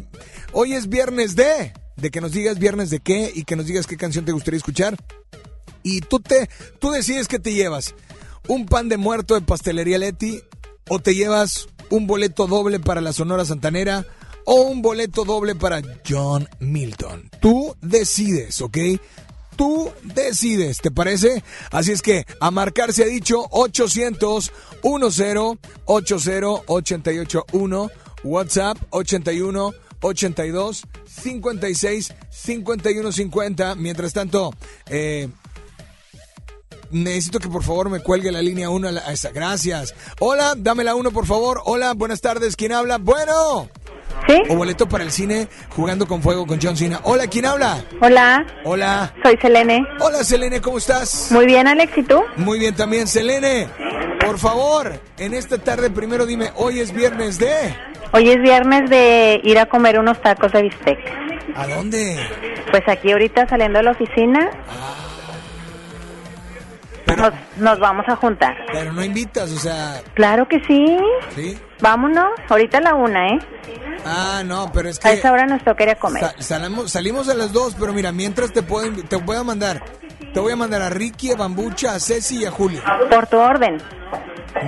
[0.54, 1.74] hoy es viernes de...
[1.98, 4.58] De que nos digas viernes de qué y que nos digas qué canción te gustaría
[4.58, 4.98] escuchar.
[5.84, 6.50] Y tú, te,
[6.80, 7.94] tú decides qué te llevas.
[8.48, 10.42] Un pan de muerto de pastelería Leti
[10.90, 14.06] o te llevas un boleto doble para la Sonora Santanera
[14.46, 17.30] o un boleto doble para John Milton.
[17.40, 18.78] Tú decides, ¿ok?
[19.56, 21.44] Tú decides, ¿te parece?
[21.72, 24.52] Así es que a marcar se ha dicho 800
[24.82, 25.36] 10
[25.86, 27.92] 80 881
[28.24, 33.76] WhatsApp 81 82 56 51 50.
[33.76, 34.54] Mientras tanto,
[34.88, 35.30] eh,
[36.92, 39.30] necesito que por favor me cuelgue la línea 1 a esa.
[39.32, 39.96] Gracias.
[40.20, 41.62] Hola, dame la 1 por favor.
[41.66, 42.56] Hola, buenas tardes.
[42.56, 42.98] ¿Quién habla?
[42.98, 43.70] Bueno.
[44.28, 44.42] ¿Sí?
[44.50, 47.00] O boleto para el cine jugando con fuego con John Cena.
[47.04, 47.84] Hola, ¿quién habla?
[48.02, 48.46] Hola.
[48.66, 49.14] Hola.
[49.24, 49.86] Soy Selene.
[50.00, 51.32] Hola, Selene, ¿cómo estás?
[51.32, 52.22] Muy bien, Alex, ¿y tú?
[52.36, 53.68] Muy bien también, Selene.
[54.24, 57.76] Por favor, en esta tarde primero dime, hoy es viernes de...
[58.14, 61.00] Hoy es viernes de ir a comer unos tacos de bistec.
[61.56, 62.20] ¿A dónde?
[62.70, 64.52] Pues aquí ahorita saliendo de la oficina.
[67.18, 68.56] Nos, nos vamos a juntar.
[68.72, 70.02] Pero no invitas, o sea...
[70.14, 70.98] Claro que sí.
[71.36, 71.58] ¿Sí?
[71.80, 73.40] Vámonos, ahorita a la una, ¿eh?
[74.06, 75.08] Ah, no, pero es que...
[75.08, 76.24] A esa hora nos toca ir a comer.
[76.40, 79.84] Salamos- salimos a las dos, pero mira, mientras te puedo, te voy a mandar...
[80.34, 82.82] Te voy a mandar a Ricky, a Bambucha, a Ceci y a Julio.
[83.10, 83.78] Por tu orden.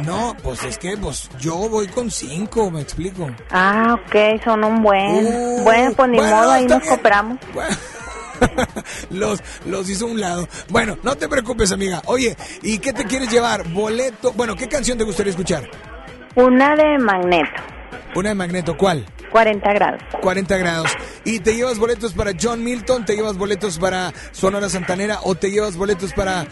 [0.05, 3.29] No, pues es que pues yo voy con cinco, me explico.
[3.49, 5.25] Ah, ok, son un buen.
[5.25, 6.89] Uh, bueno, pues ni bueno, modo, ahí nos bien.
[6.89, 7.37] cooperamos.
[9.11, 10.47] Los, los hizo a un lado.
[10.69, 12.01] Bueno, no te preocupes, amiga.
[12.05, 13.67] Oye, ¿y qué te quieres llevar?
[13.69, 14.31] Boleto.
[14.33, 15.69] Bueno, ¿qué canción te gustaría escuchar?
[16.35, 17.61] Una de magneto,
[18.15, 19.05] Una de Magneto, ¿cuál?
[19.31, 20.01] 40 grados.
[20.21, 20.91] 40 grados.
[21.25, 23.05] ¿Y te llevas boletos para John Milton?
[23.05, 25.19] ¿Te llevas boletos para Sonora Santanera?
[25.23, 26.45] ¿O te llevas boletos para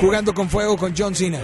[0.00, 1.40] Jugando con Fuego con John Cena?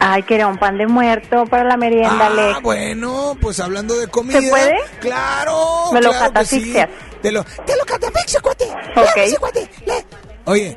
[0.00, 2.62] Ay, quería un pan de muerto para la merienda, Ah, Alex.
[2.62, 4.40] bueno, pues hablando de comida.
[4.40, 4.74] ¿Se puede?
[5.00, 5.90] Claro.
[5.92, 6.74] Me lo claro que sí.
[7.22, 7.22] Catafixias.
[7.22, 8.64] Te lo, te lo catafixio, cuate.
[8.64, 8.92] Ok.
[8.94, 9.70] Claro que sí, cuate.
[9.86, 10.06] Le-
[10.44, 10.76] Oye.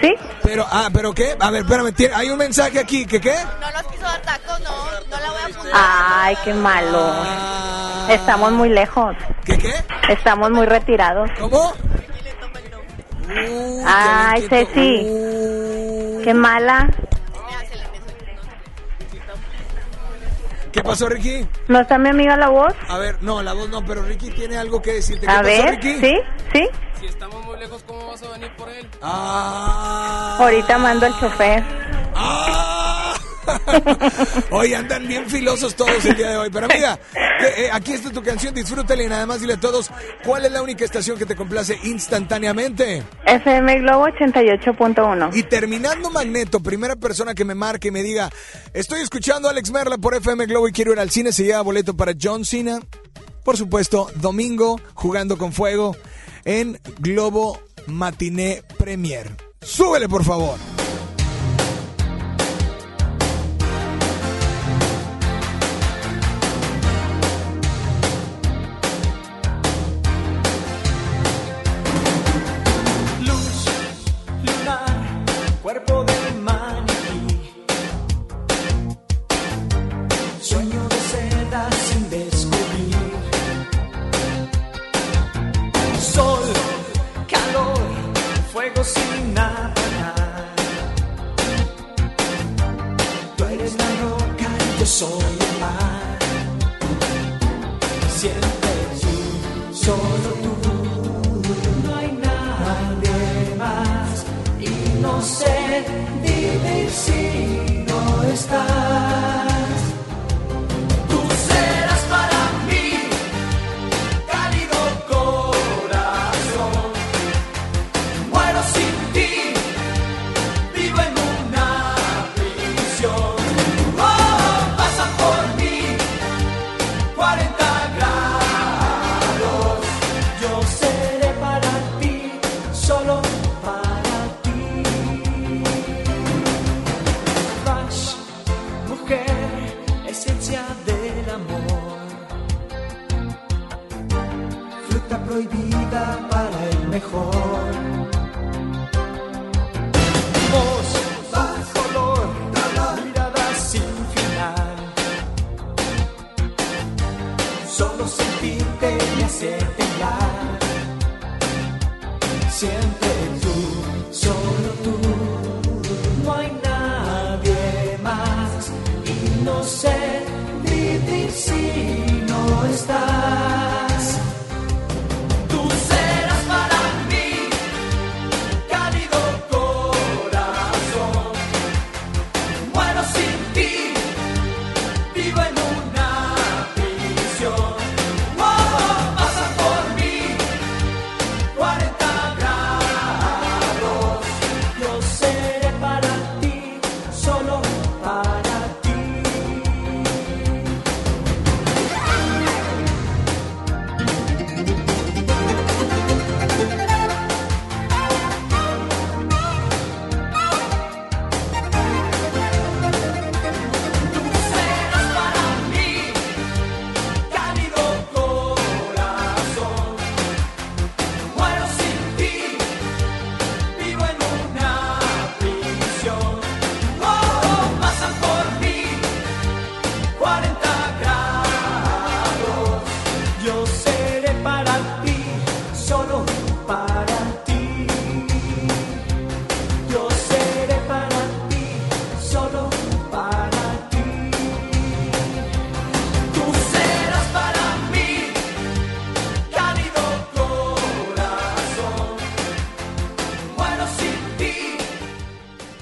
[0.00, 0.14] ¿Sí?
[0.42, 1.36] Pero, ah, ¿pero qué?
[1.38, 3.34] A ver, espérame, tiene- hay un mensaje aquí, ¿que qué?
[3.60, 4.70] No nos quiso dar tacos, no,
[5.10, 5.72] no la voy a apuntar.
[5.74, 7.12] Ay, qué malo.
[8.08, 9.14] Estamos muy lejos.
[9.44, 9.74] ¿Qué qué?
[10.08, 11.30] Estamos muy retirados.
[11.38, 11.74] ¿Cómo?
[13.86, 15.06] Ay, Ceci.
[16.24, 16.88] Qué mala.
[20.72, 21.46] ¿Qué pasó, Ricky?
[21.68, 22.72] ¿No está mi amiga la voz?
[22.88, 25.26] A ver, no, la voz no, pero Ricky tiene algo que decirte.
[25.26, 25.94] ¿Qué A pasó, ver, Ricky?
[26.00, 26.16] ¿sí?
[26.52, 27.06] ¿Sí?
[27.06, 28.88] estamos muy lejos, ¿cómo vas a venir por él?
[29.02, 30.36] Ah.
[30.38, 31.64] Ahorita mando al chofer.
[34.50, 36.50] Hoy andan bien filosos todos el día de hoy.
[36.52, 36.98] Pero amiga,
[37.56, 39.90] eh, aquí está tu canción, disfrútala y nada más dile a todos
[40.24, 43.02] cuál es la única estación que te complace instantáneamente.
[43.26, 45.30] FM Globo 88.1.
[45.34, 48.30] Y terminando Magneto, primera persona que me marque y me diga,
[48.72, 51.62] estoy escuchando a Alex Merla por FM Globo y quiero ir al cine, se lleva
[51.62, 52.80] boleto para John Cena.
[53.44, 55.96] Por supuesto, domingo, jugando con fuego
[56.44, 59.30] en Globo Matiné Premier.
[59.62, 60.58] Súbele, por favor.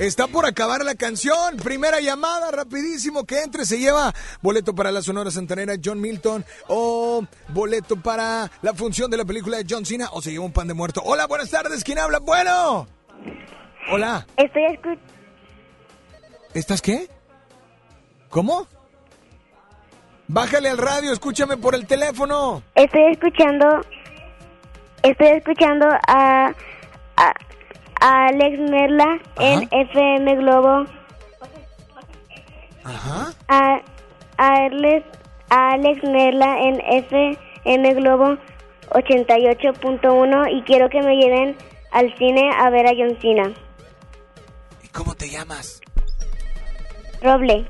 [0.09, 1.59] Está por acabar la canción.
[1.63, 3.27] Primera llamada, rapidísimo.
[3.27, 8.73] Que entre, se lleva boleto para la Sonora Santanera John Milton o boleto para la
[8.73, 11.03] función de la película de John Cena o se lleva un pan de muerto.
[11.05, 11.85] Hola, buenas tardes.
[11.85, 12.21] ¿Quién habla?
[12.21, 12.89] Bueno.
[13.91, 14.27] Hola.
[14.39, 15.03] Estoy escuchando.
[16.55, 17.11] ¿Estás qué?
[18.31, 18.67] ¿Cómo?
[20.27, 22.63] Bájale al radio, escúchame por el teléfono.
[22.75, 23.83] Estoy escuchando.
[25.03, 26.55] Estoy escuchando a.
[28.29, 30.85] Alex Merla en FM Globo.
[32.85, 33.33] Ajá.
[33.49, 33.81] A,
[34.37, 35.07] a, Alex,
[35.49, 38.37] a Alex Merla en FM Globo
[38.91, 41.57] 88.1 y quiero que me lleven
[41.91, 43.51] al cine a ver a John Cena.
[44.93, 45.81] ¿Cómo te llamas?
[47.23, 47.67] Roble.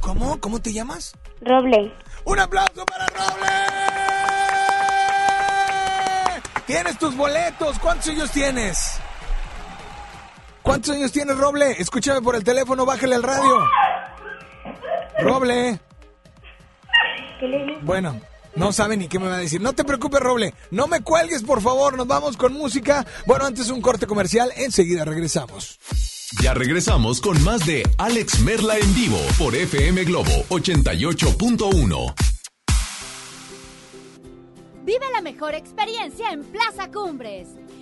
[0.00, 0.40] ¿Cómo?
[0.40, 1.14] ¿Cómo te llamas?
[1.42, 1.92] Roble.
[2.24, 3.52] ¡Un aplauso para Roble!
[6.66, 7.78] Tienes tus boletos.
[7.78, 9.00] ¿Cuántos años tienes?
[10.66, 11.80] ¿Cuántos años tienes, Roble?
[11.80, 13.64] Escúchame por el teléfono, bájale al radio.
[15.20, 15.78] Roble.
[17.82, 18.20] Bueno,
[18.56, 19.60] No sabe ni qué me va a decir.
[19.60, 20.54] No te preocupes, Roble.
[20.72, 21.96] No me cuelgues, por favor.
[21.96, 23.06] Nos vamos con música.
[23.26, 24.50] Bueno, antes un corte comercial.
[24.56, 25.78] Enseguida regresamos.
[26.42, 32.14] Ya regresamos con más de Alex Merla en vivo por FM Globo 88.1.
[34.82, 37.48] Vive la mejor experiencia en Plaza Cumbres.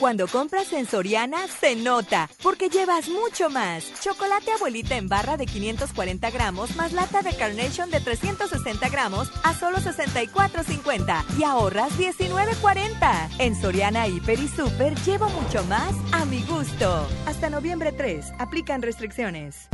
[0.00, 3.84] Cuando compras en Soriana, se nota, porque llevas mucho más.
[4.00, 9.52] Chocolate abuelita en barra de 540 gramos, más lata de Carnation de 360 gramos a
[9.52, 13.28] solo 64,50 y ahorras 19,40.
[13.40, 17.06] En Soriana, Hiper y Super llevo mucho más a mi gusto.
[17.26, 19.68] Hasta noviembre 3, aplican restricciones.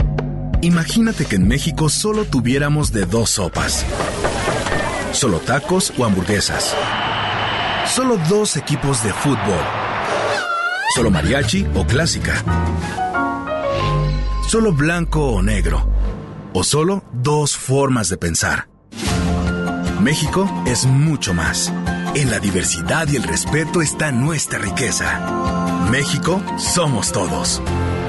[0.60, 3.86] Imagínate que en México solo tuviéramos de dos sopas.
[5.12, 6.74] Solo tacos o hamburguesas.
[7.86, 9.85] Solo dos equipos de fútbol
[10.94, 12.42] Solo mariachi o clásica.
[14.48, 15.88] Solo blanco o negro.
[16.52, 18.68] O solo dos formas de pensar.
[20.00, 21.72] México es mucho más.
[22.14, 25.88] En la diversidad y el respeto está nuestra riqueza.
[25.90, 27.60] México somos todos.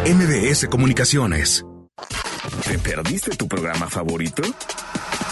[0.06, 1.66] MBS Comunicaciones.
[2.66, 4.44] ¿Te perdiste tu programa favorito?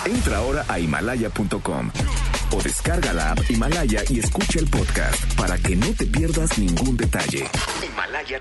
[0.06, 1.92] Entra ahora a himalaya.com
[2.52, 6.98] o descarga la app Himalaya y escucha el podcast para que no te pierdas ningún
[6.98, 7.46] detalle.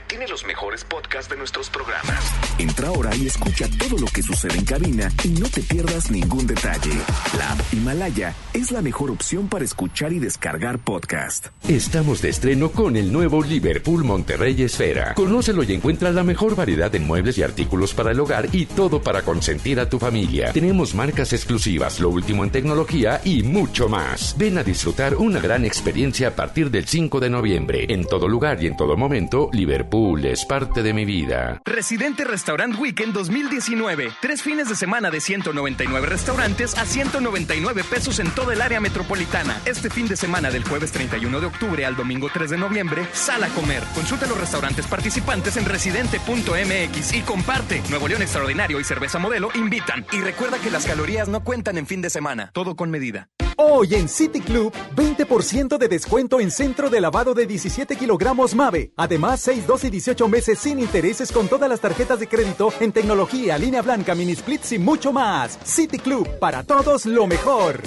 [0.06, 2.32] Tiene los mejores podcasts de nuestros programas.
[2.58, 6.46] Entra ahora y escucha todo lo que sucede en cabina y no te pierdas ningún
[6.46, 6.92] detalle.
[7.36, 11.48] La app Himalaya es la mejor opción para escuchar y descargar podcast.
[11.68, 15.14] Estamos de estreno con el nuevo Liverpool Monterrey Esfera.
[15.14, 19.02] Conócelo y encuentra la mejor variedad de muebles y artículos para el hogar y todo
[19.02, 20.52] para consentir a tu familia.
[20.52, 24.36] Tenemos marcas exclusivas, lo último en tecnología y mucho más.
[24.38, 27.86] Ven a disfrutar una gran experiencia a partir del 5 de noviembre.
[27.88, 31.62] En todo lugar y en todo momento, Liverpool es parte de mi vida.
[31.64, 34.12] Residente Restaurant Weekend 2019.
[34.20, 39.58] Tres fines de semana de 199 restaurantes a 199 pesos en toda el área metropolitana.
[39.64, 43.42] Este fin de semana del jueves 31 de octubre al domingo 3 de noviembre, sal
[43.42, 43.82] a comer.
[43.94, 47.82] Consulta los restaurantes participantes en residente.mx y comparte.
[47.88, 50.04] Nuevo León Extraordinario y Cerveza Modelo invitan.
[50.12, 52.50] Y recuerda que las calorías no cuentan en fin de semana.
[52.52, 53.28] Todo con medida.
[53.56, 58.92] Hoy en City Club, 20% de descuento en centro de lavado de 17 kilogramos MAVE.
[58.96, 62.90] Además, 6, 12 y 18 meses sin intereses con todas las tarjetas de crédito en
[62.90, 65.58] tecnología, línea blanca, mini splits y mucho más.
[65.64, 67.80] City Club, para todos lo mejor.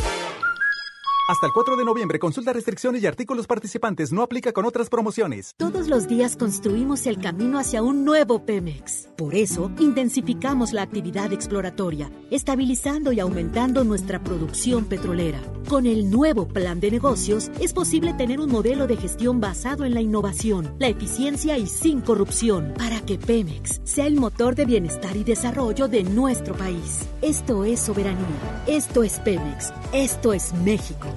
[1.27, 4.13] Hasta el 4 de noviembre, consulta restricciones y artículos participantes.
[4.13, 5.53] No aplica con otras promociones.
[5.57, 9.09] Todos los días construimos el camino hacia un nuevo Pemex.
[9.17, 15.41] Por eso, intensificamos la actividad exploratoria, estabilizando y aumentando nuestra producción petrolera.
[15.67, 19.93] Con el nuevo plan de negocios, es posible tener un modelo de gestión basado en
[19.93, 25.17] la innovación, la eficiencia y sin corrupción, para que Pemex sea el motor de bienestar
[25.17, 27.05] y desarrollo de nuestro país.
[27.21, 28.63] Esto es soberanía.
[28.65, 29.73] Esto es Pemex.
[29.91, 31.16] Esto es México.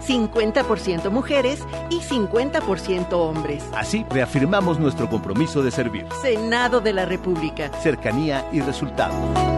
[0.00, 3.64] 50% mujeres y 50% hombres.
[3.74, 6.06] Así reafirmamos nuestro compromiso de servir.
[6.22, 7.70] Senado de la República.
[7.82, 9.56] Cercanía y resultados.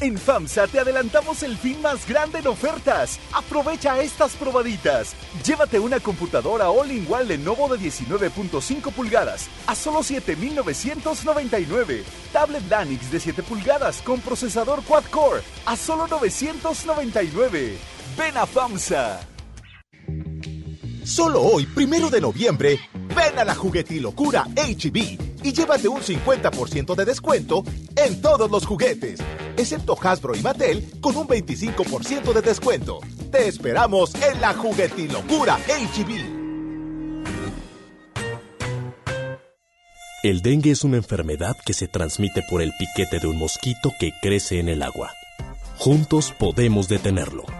[0.00, 3.20] En FAMSA te adelantamos el fin más grande en ofertas.
[3.34, 5.14] Aprovecha estas probaditas.
[5.44, 12.02] Llévate una computadora all-in-one Lenovo de 19.5 pulgadas a solo 7.999.
[12.32, 17.76] Tablet Lanix de 7 pulgadas con procesador quad-core a solo 999.
[18.16, 19.29] Ven a FAMSA.
[21.04, 22.78] Solo hoy, primero de noviembre,
[23.14, 24.96] ven a la juguetilocura HB
[25.42, 27.64] y llévate un 50% de descuento
[27.96, 29.20] en todos los juguetes,
[29.56, 33.00] excepto Hasbro y Mattel con un 25% de descuento.
[33.30, 36.40] Te esperamos en la juguetilocura HB.
[40.22, 44.12] El dengue es una enfermedad que se transmite por el piquete de un mosquito que
[44.20, 45.10] crece en el agua.
[45.78, 47.59] Juntos podemos detenerlo.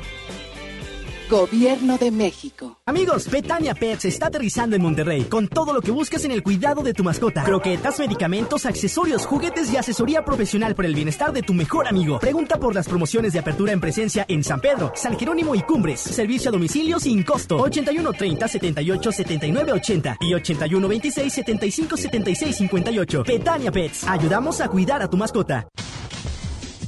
[1.31, 2.77] Gobierno de México.
[2.85, 6.83] Amigos, Betania Pets está aterrizando en Monterrey con todo lo que buscas en el cuidado
[6.83, 7.45] de tu mascota.
[7.45, 12.19] Croquetas, medicamentos, accesorios, juguetes y asesoría profesional por el bienestar de tu mejor amigo.
[12.19, 16.01] Pregunta por las promociones de apertura en presencia en San Pedro, San Jerónimo y Cumbres.
[16.01, 17.55] Servicio a domicilio sin costo.
[17.61, 23.23] 81 30 78 79 80 y 81 26 75 76 58.
[23.25, 24.03] Betania Pets.
[24.03, 25.65] Ayudamos a cuidar a tu mascota.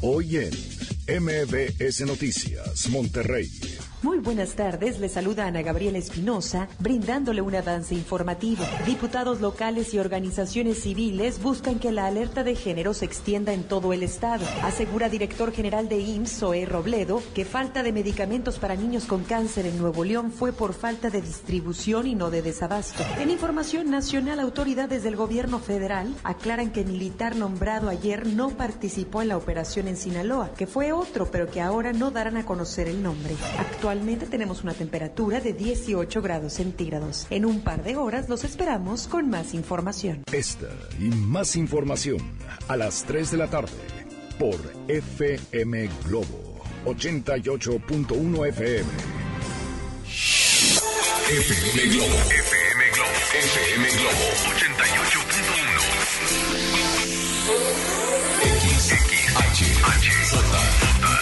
[0.02, 3.50] Hoy en MBS Noticias, Monterrey.
[4.04, 8.66] Muy buenas tardes, le saluda Ana Gabriela Espinosa, brindándole un avance informativo.
[8.86, 13.94] Diputados locales y organizaciones civiles buscan que la alerta de género se extienda en todo
[13.94, 14.46] el estado.
[14.62, 19.68] Asegura director general de IMSS, Zoe Robledo, que falta de medicamentos para niños con cáncer
[19.68, 23.06] en Nuevo León fue por falta de distribución y no de desabasto.
[23.20, 29.30] En información nacional, autoridades del gobierno federal aclaran que militar nombrado ayer no participó en
[29.30, 33.02] la operación en Sinaloa, que fue otro, pero que ahora no darán a conocer el
[33.02, 33.38] nombre.
[33.94, 37.28] Actualmente tenemos una temperatura de 18 grados centígrados.
[37.30, 40.24] En un par de horas los esperamos con más información.
[40.32, 40.66] Esta
[41.00, 42.18] y más información
[42.68, 43.70] a las 3 de la tarde
[44.40, 44.56] por
[44.88, 48.90] FM Globo 88.1 FM.
[51.30, 52.18] FM Globo.
[52.18, 53.12] FM Globo.
[53.38, 54.26] FM Globo
[54.58, 55.14] 88.1.
[58.42, 58.94] X,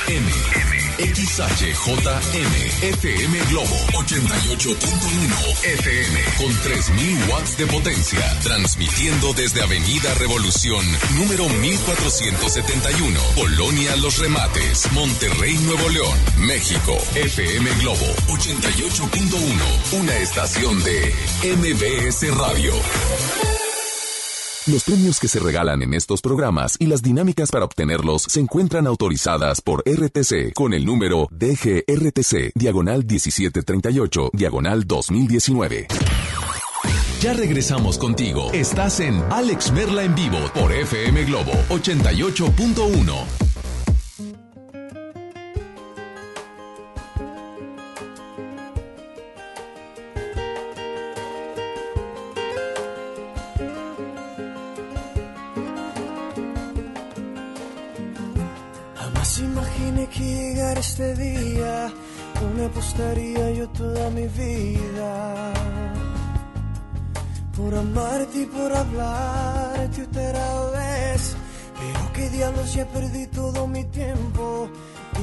[0.07, 0.60] M,
[1.01, 10.85] XHJM, FM Globo 88.1 FM con 3000 watts de potencia, transmitiendo desde Avenida Revolución,
[11.15, 16.95] número 1471, Colonia Los Remates, Monterrey, Nuevo León, México.
[17.15, 21.15] FM Globo 88.1, una estación de
[21.57, 23.60] MBS Radio.
[24.71, 28.87] Los premios que se regalan en estos programas y las dinámicas para obtenerlos se encuentran
[28.87, 35.87] autorizadas por RTC con el número DGRTC, diagonal 1738, diagonal 2019.
[37.19, 38.49] Ya regresamos contigo.
[38.53, 43.60] Estás en Alex Merla en vivo por FM Globo 88.1.
[59.43, 61.91] imaginé que llegara este día,
[62.41, 65.53] no me apostaría yo toda mi vida.
[67.55, 71.35] Por amarte y por hablarte otra vez,
[71.79, 74.69] pero qué diablos ya perdí todo mi tiempo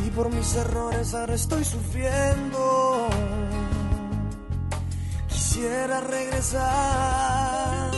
[0.07, 3.09] y por mis errores ahora estoy sufriendo.
[5.29, 7.91] Quisiera regresar,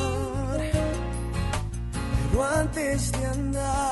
[2.31, 3.90] pero antes de andar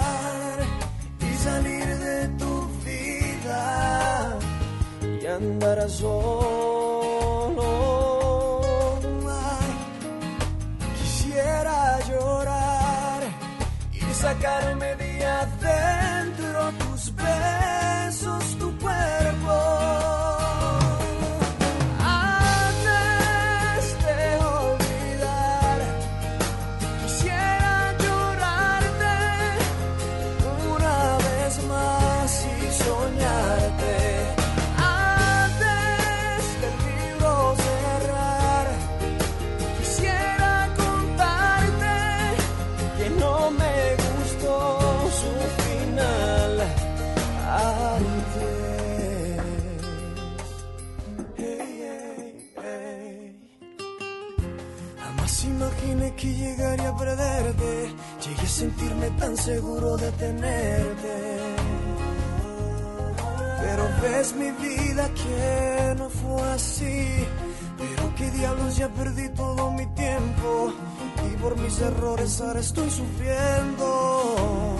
[5.38, 7.68] andar solo.
[9.28, 9.72] Ay,
[11.00, 13.22] quisiera llorar
[13.92, 15.07] y sacarme de
[57.16, 61.38] Llegué a sentirme tan seguro de tenerte.
[63.62, 67.26] Pero ves mi vida que no fue así.
[67.78, 70.72] Pero qué diablos ya perdí todo mi tiempo.
[71.30, 74.76] Y por mis errores ahora estoy sufriendo.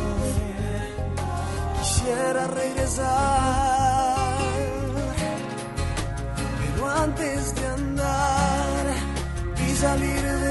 [1.80, 4.38] Quisiera regresar.
[6.60, 8.86] Pero antes de andar
[9.66, 10.47] y salir de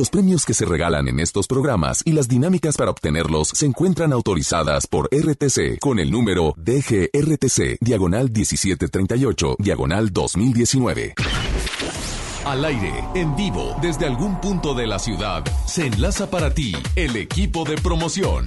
[0.00, 4.14] Los premios que se regalan en estos programas y las dinámicas para obtenerlos se encuentran
[4.14, 11.16] autorizadas por RTC con el número DGRTC, diagonal 1738, diagonal 2019.
[12.46, 17.14] Al aire, en vivo, desde algún punto de la ciudad, se enlaza para ti el
[17.16, 18.46] equipo de promoción.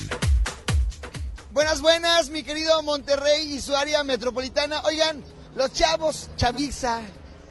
[1.52, 4.82] Buenas, buenas, mi querido Monterrey y su área metropolitana.
[4.86, 5.24] Oigan,
[5.56, 7.04] los chavos, chaviza,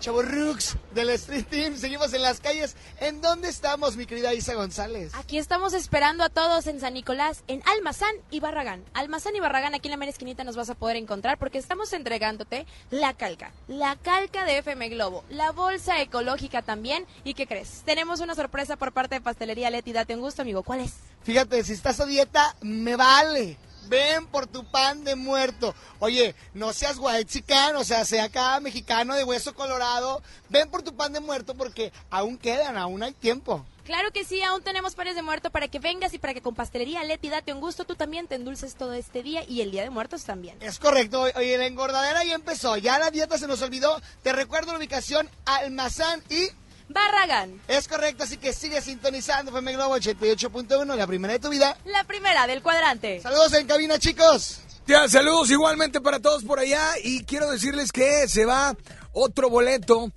[0.03, 2.75] chavorrux del Street Team, seguimos en las calles.
[2.99, 5.13] ¿En dónde estamos, mi querida Isa González?
[5.15, 8.85] Aquí estamos esperando a todos en San Nicolás, en Almazán y Barragán.
[8.95, 11.93] Almazán y Barragán, aquí en la mera esquinita nos vas a poder encontrar porque estamos
[11.93, 13.53] entregándote la calca.
[13.69, 17.07] La calca de FM Globo, la bolsa ecológica también.
[17.23, 17.83] ¿Y qué crees?
[17.85, 19.93] Tenemos una sorpresa por parte de Pastelería Leti.
[19.93, 20.65] Date un gusto, amigo.
[20.65, 20.95] ¿Cuál es?
[21.23, 23.57] Fíjate, si estás a dieta, me vale.
[23.89, 25.75] Ven por tu pan de muerto.
[25.99, 30.23] Oye, no seas guaychican, o sea, sea acá mexicano de hueso colorado.
[30.49, 33.65] Ven por tu pan de muerto porque aún quedan, aún hay tiempo.
[33.85, 36.55] Claro que sí, aún tenemos pares de muerto para que vengas y para que con
[36.55, 39.83] Pastelería Leti date un gusto, tú también te endulces todo este día y el Día
[39.83, 40.57] de Muertos también.
[40.61, 44.01] Es correcto, oye, la engordadera ya empezó, ya la dieta se nos olvidó.
[44.23, 46.49] Te recuerdo la ubicación Almazán y
[46.93, 47.61] Barragán.
[47.69, 51.77] Es correcto, así que sigue sintonizando FM Globo 88.1, la primera de tu vida.
[51.85, 53.21] La primera del cuadrante.
[53.21, 54.61] Saludos en cabina, chicos.
[54.87, 58.77] Ya, saludos igualmente para todos por allá y quiero decirles que se va
[59.13, 60.11] otro boleto,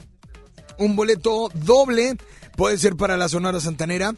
[0.80, 2.17] un boleto doble,
[2.55, 4.15] puede ser para la Sonora Santanera,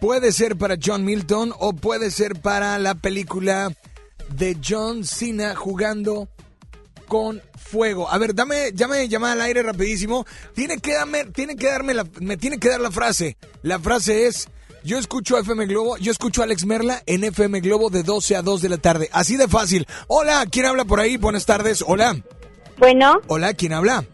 [0.00, 3.72] puede ser para John Milton o puede ser para la película
[4.28, 6.28] de John Cena jugando
[7.08, 8.10] con fuego.
[8.10, 10.24] A ver, dame, llame llamada al aire rapidísimo.
[10.54, 13.36] Tiene que darme, tiene que darme la, me tiene que dar la frase.
[13.62, 14.48] La frase es,
[14.84, 18.36] yo escucho a FM Globo, yo escucho a Alex Merla en FM Globo de 12
[18.36, 19.08] a 2 de la tarde.
[19.12, 19.86] Así de fácil.
[20.06, 21.16] Hola, ¿quién habla por ahí?
[21.16, 21.84] Buenas tardes.
[21.86, 22.16] Hola.
[22.78, 24.04] Bueno, Hola, ¿quién habla?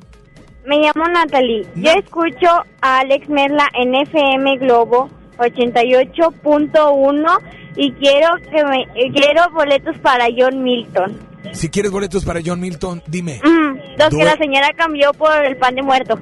[0.65, 1.67] me llamo Natalie.
[1.75, 2.47] Yo escucho
[2.81, 7.39] a Alex Merla en FM Globo 88.1
[7.77, 11.19] y quiero que me quiero boletos para John Milton.
[11.53, 13.41] Si quieres boletos para John Milton, dime.
[13.45, 16.19] Mm, los que la señora cambió por el pan de muerto.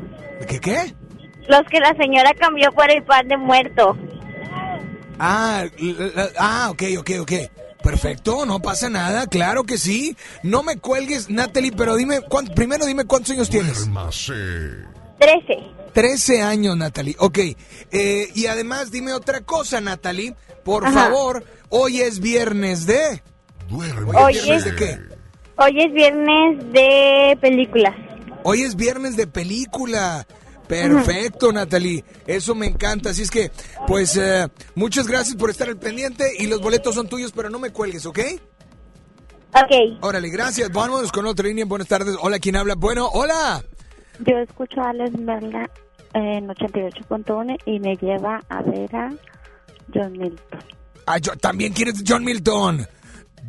[0.48, 0.94] ¿Qué qué?
[1.48, 3.96] Los que la señora cambió por el pan de muerto.
[5.18, 5.64] Ah,
[6.38, 7.32] ah, ok, ok, ok.
[7.82, 10.16] Perfecto, no pasa nada, claro que sí.
[10.42, 13.88] No me cuelgues, Natalie, pero dime, ¿cuán- primero dime cuántos años tienes.
[15.18, 15.58] Trece.
[15.92, 17.16] 13 años, Natalie.
[17.18, 17.38] Ok,
[17.90, 20.34] eh, y además dime otra cosa, Natalie.
[20.64, 21.04] Por Ajá.
[21.06, 23.22] favor, hoy es viernes de...
[23.72, 24.98] Hoy viernes es- de qué?
[25.60, 27.94] Hoy es viernes de películas.
[28.44, 30.26] Hoy es viernes de película.
[30.66, 32.04] Perfecto, Natalie.
[32.26, 33.10] Eso me encanta.
[33.10, 33.50] Así es que,
[33.86, 37.58] pues, eh, muchas gracias por estar al pendiente y los boletos son tuyos, pero no
[37.58, 38.18] me cuelgues, ¿ok?
[39.52, 39.98] Ok.
[40.02, 40.70] Órale, gracias.
[40.72, 41.64] Vámonos con otra línea.
[41.64, 42.16] Buenas tardes.
[42.20, 42.74] Hola, ¿quién habla?
[42.76, 43.62] Bueno, hola.
[44.20, 45.68] Yo escucho a Alex Merla
[46.14, 49.10] en 88.1 y me lleva a ver a
[49.92, 50.60] John Milton.
[51.06, 52.86] Ah, yo- también quieres John Milton.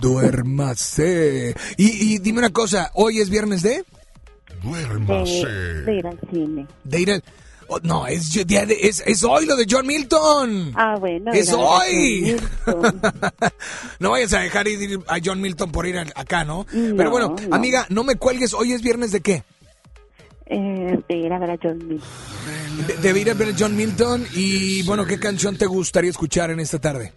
[0.01, 1.55] Duérmase.
[1.77, 3.83] Y, y dime una cosa, ¿hoy es viernes de?
[4.63, 6.67] De, de ir al cine.
[6.83, 7.23] De ir al...
[7.67, 10.73] oh, no, es, yo- día de- es, es hoy lo de John Milton.
[10.75, 11.31] Ah, bueno.
[11.31, 12.35] ¡Es hoy!
[13.99, 16.65] No vayas a dejar ir a John Milton por ir a- acá, ¿no?
[16.73, 17.55] No, Pero bueno, no.
[17.55, 18.53] amiga, no me cuelgues.
[18.53, 19.43] ¿Hoy es viernes de qué?
[20.47, 22.07] Eh, de ir a ver a John Milton.
[23.01, 24.25] De, de ir a ver a John Milton.
[24.33, 27.13] Y bueno, ¿qué canción te gustaría escuchar en esta tarde?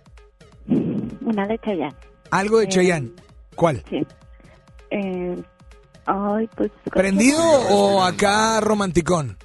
[0.68, 1.96] Una de Chayanne.
[2.30, 3.10] Algo de Eh, Chayanne.
[3.54, 3.82] ¿Cuál?
[3.88, 4.06] Sí.
[4.90, 5.42] Eh,
[6.06, 6.70] ay, pues...
[6.92, 9.36] ¿Prendido o acá romanticón?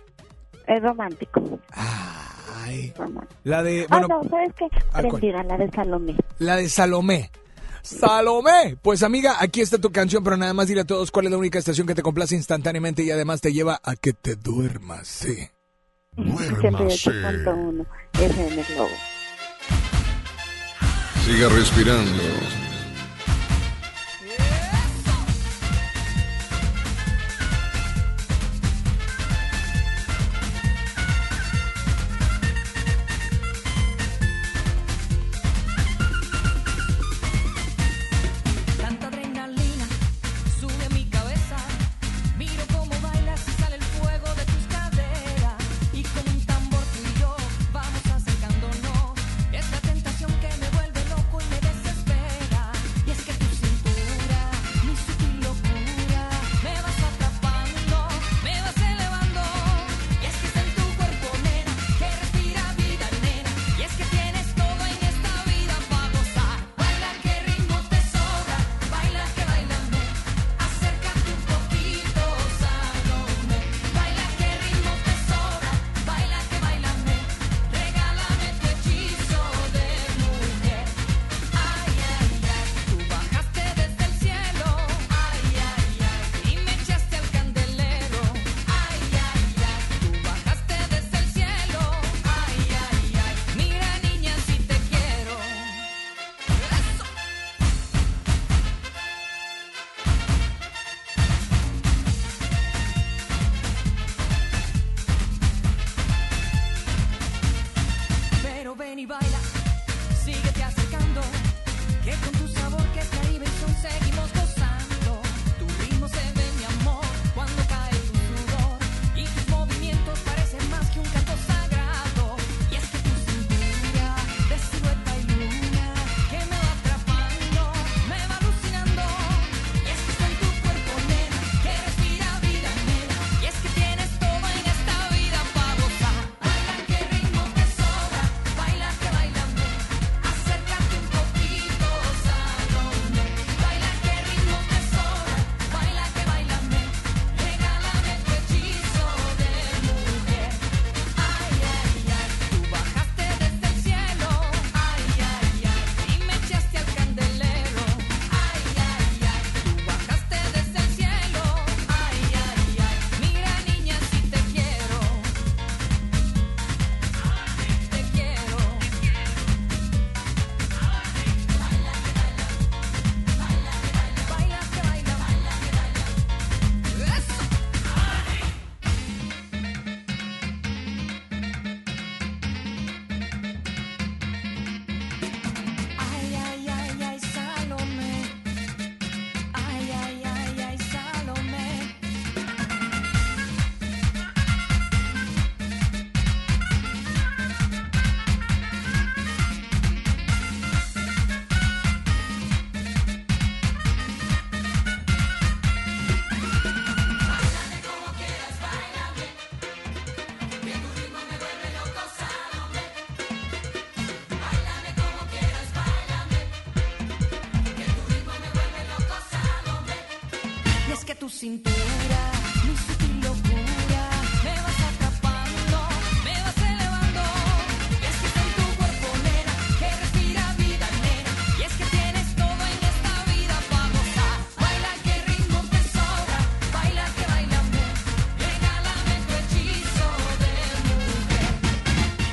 [0.67, 1.59] Es romántico.
[1.71, 2.93] Ay.
[3.43, 4.67] La de, ah, bueno, no, ¿sabes qué?
[4.93, 6.15] Prendida, la de Salomé.
[6.37, 7.31] la de Salomé.
[7.81, 8.77] Salomé.
[8.81, 11.37] Pues amiga, aquí está tu canción, pero nada más dile a todos cuál es la
[11.39, 15.49] única estación que te complace instantáneamente y además te lleva a que te duermas, sí.
[16.17, 18.89] 88.1 FM Globo.
[21.29, 22.23] Siga respirando.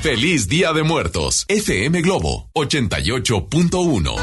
[0.06, 1.44] Feliz Día de Muertos.
[1.48, 4.14] FM Globo 88.1.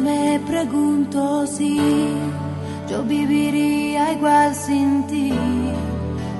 [0.00, 1.78] me pregunto si
[2.90, 5.32] yo viviría igual sin ti.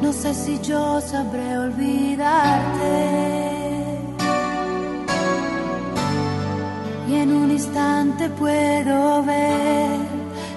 [0.02, 3.41] No sé si yo sabré olvidarte.
[7.12, 9.98] y en un instante puedo ver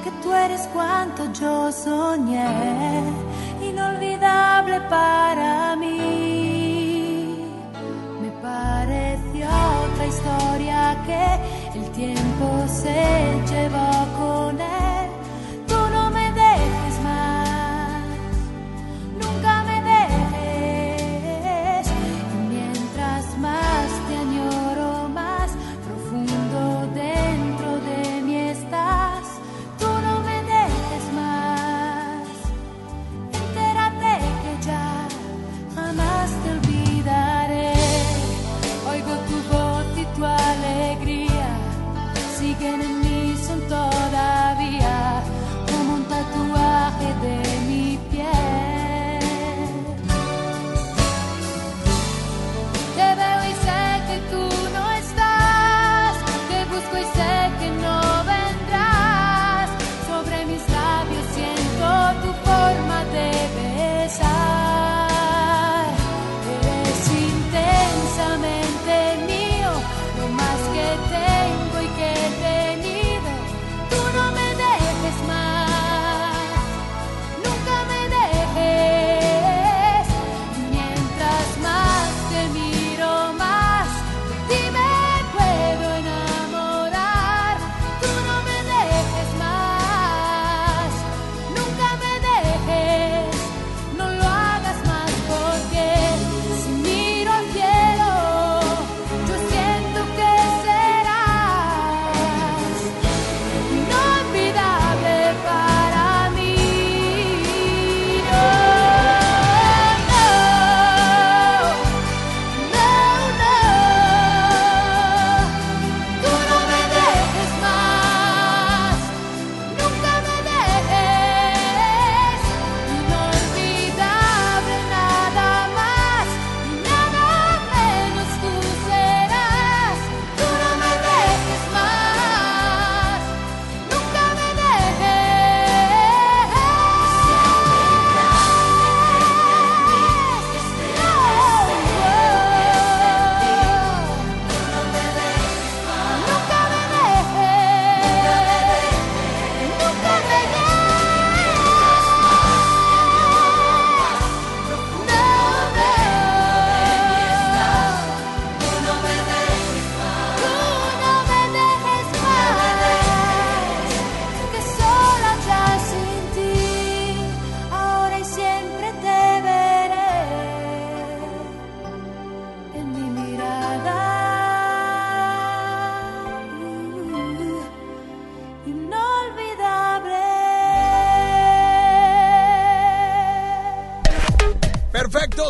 [0.04, 3.04] que tú eres cuanto yo soñé,
[3.62, 7.46] inolvidable para mí.
[8.22, 9.48] Me pareció
[9.86, 13.00] otra historia que el tiempo se
[13.52, 14.15] llevó.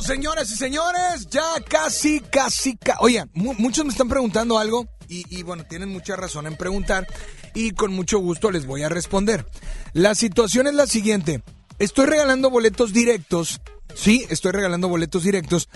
[0.05, 5.25] Señoras y señores, ya casi, casi, ca- Oye, mu- muchos me están preguntando algo y,
[5.35, 7.07] y, bueno, tienen mucha razón en preguntar
[7.53, 9.45] y con mucho gusto les voy a responder.
[9.93, 11.43] La situación es la siguiente.
[11.79, 13.61] Estoy regalando boletos directos,
[13.93, 15.69] sí, estoy regalando boletos directos,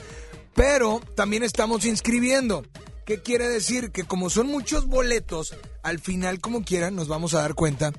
[0.56, 2.64] pero también estamos inscribiendo.
[3.06, 3.92] ¿Qué quiere decir?
[3.92, 7.92] Que como son muchos boletos, al final como quieran nos vamos a dar cuenta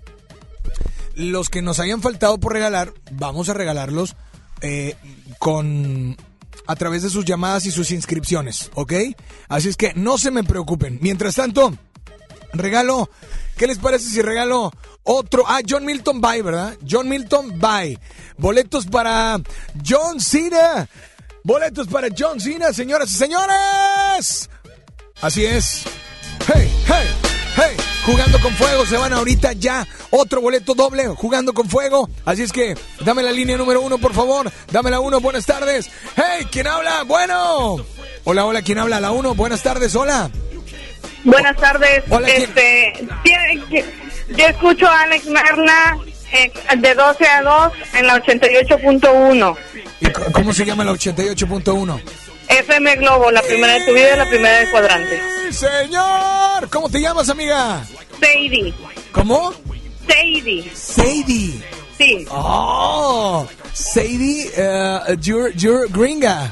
[1.14, 4.14] los que nos hayan faltado por regalar, vamos a regalarlos
[4.62, 4.96] eh,
[5.38, 6.16] con
[6.66, 8.92] a través de sus llamadas y sus inscripciones, ¿ok?
[9.48, 10.98] Así es que no se me preocupen.
[11.00, 11.76] Mientras tanto,
[12.52, 13.10] regalo,
[13.56, 14.72] ¿qué les parece si regalo
[15.02, 15.44] otro?
[15.48, 16.76] Ah, John Milton Bye, ¿verdad?
[16.88, 17.98] John Milton Bye.
[18.36, 19.40] Boletos para
[19.84, 20.88] John Cena.
[21.42, 24.48] Boletos para John Cena, señoras y señores.
[25.20, 25.82] Así es.
[26.46, 27.06] Hey, hey,
[27.56, 27.89] hey.
[28.10, 29.86] Jugando con fuego, se van ahorita ya.
[30.10, 32.10] Otro boleto doble, jugando con fuego.
[32.24, 32.74] Así es que,
[33.04, 34.50] dame la línea número uno, por favor.
[34.72, 35.88] Dame la uno, buenas tardes.
[36.16, 37.04] Hey, ¿quién habla?
[37.04, 37.76] Bueno.
[38.24, 38.98] Hola, hola, ¿quién habla?
[38.98, 40.28] La uno, buenas tardes, hola.
[41.22, 42.02] Buenas tardes.
[42.08, 42.92] Hola, este,
[44.36, 45.96] yo escucho a Alex Merla
[46.32, 49.56] eh, de 12 a 2 en la 88.1.
[50.00, 52.00] ¿Y c- cómo se llama la 88.1?
[52.50, 55.20] FM Globo, la primera de tu vida y la primera del cuadrante.
[55.52, 57.82] Señor, ¿cómo te llamas, amiga?
[58.20, 58.74] Sadie.
[59.12, 59.52] ¿Cómo?
[60.08, 60.70] Sadie.
[60.74, 61.62] Sadie.
[61.96, 62.26] Sí.
[62.30, 66.50] Oh, Sadie, uh, you're, you're gringa.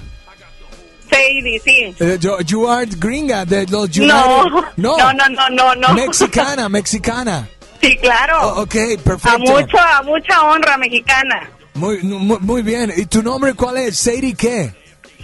[1.10, 1.94] Sadie, sí.
[2.00, 4.06] Uh, you, you are gringa de los United.
[4.06, 4.44] No.
[4.76, 5.94] no, No, no, no, no, no.
[5.94, 7.48] Mexicana, mexicana.
[7.80, 8.38] Sí, claro.
[8.42, 9.28] Oh, ok, perfecto.
[9.30, 11.50] A mucho, a mucha honra mexicana.
[11.74, 12.92] Muy, muy, muy bien.
[12.96, 13.98] ¿Y tu nombre cuál es?
[13.98, 14.74] Sadie qué?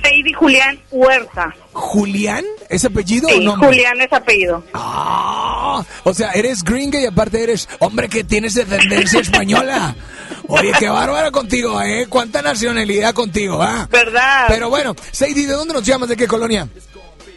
[0.05, 1.55] Sadie Julián Huerta.
[1.73, 2.45] ¿Julián?
[2.69, 3.69] ¿Es apellido Sí, o nombre?
[3.69, 4.63] Julián es apellido.
[4.75, 9.95] Ah, o sea, eres gringa y aparte eres hombre que tienes descendencia española.
[10.49, 12.07] Oye, qué bárbaro contigo, ¿eh?
[12.09, 13.89] Cuánta nacionalidad contigo, ¿ah?
[13.91, 14.45] ¿Verdad?
[14.49, 16.09] Pero bueno, Sadie, ¿de dónde nos llamas?
[16.11, 16.69] ¿De qué colonia?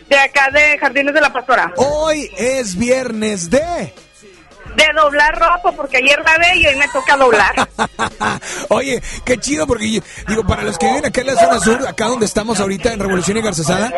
[0.10, 1.74] De acá de Jardines de la Pastora.
[1.78, 3.94] Hoy es viernes de...
[4.78, 7.68] De doblar ropa, porque ayer lavé y hoy me toca doblar.
[8.70, 11.88] Oye, qué chido porque yo- digo, para los que viven acá en la zona sur,
[11.88, 13.92] acá donde estamos ahorita en Revolución y Garzazada,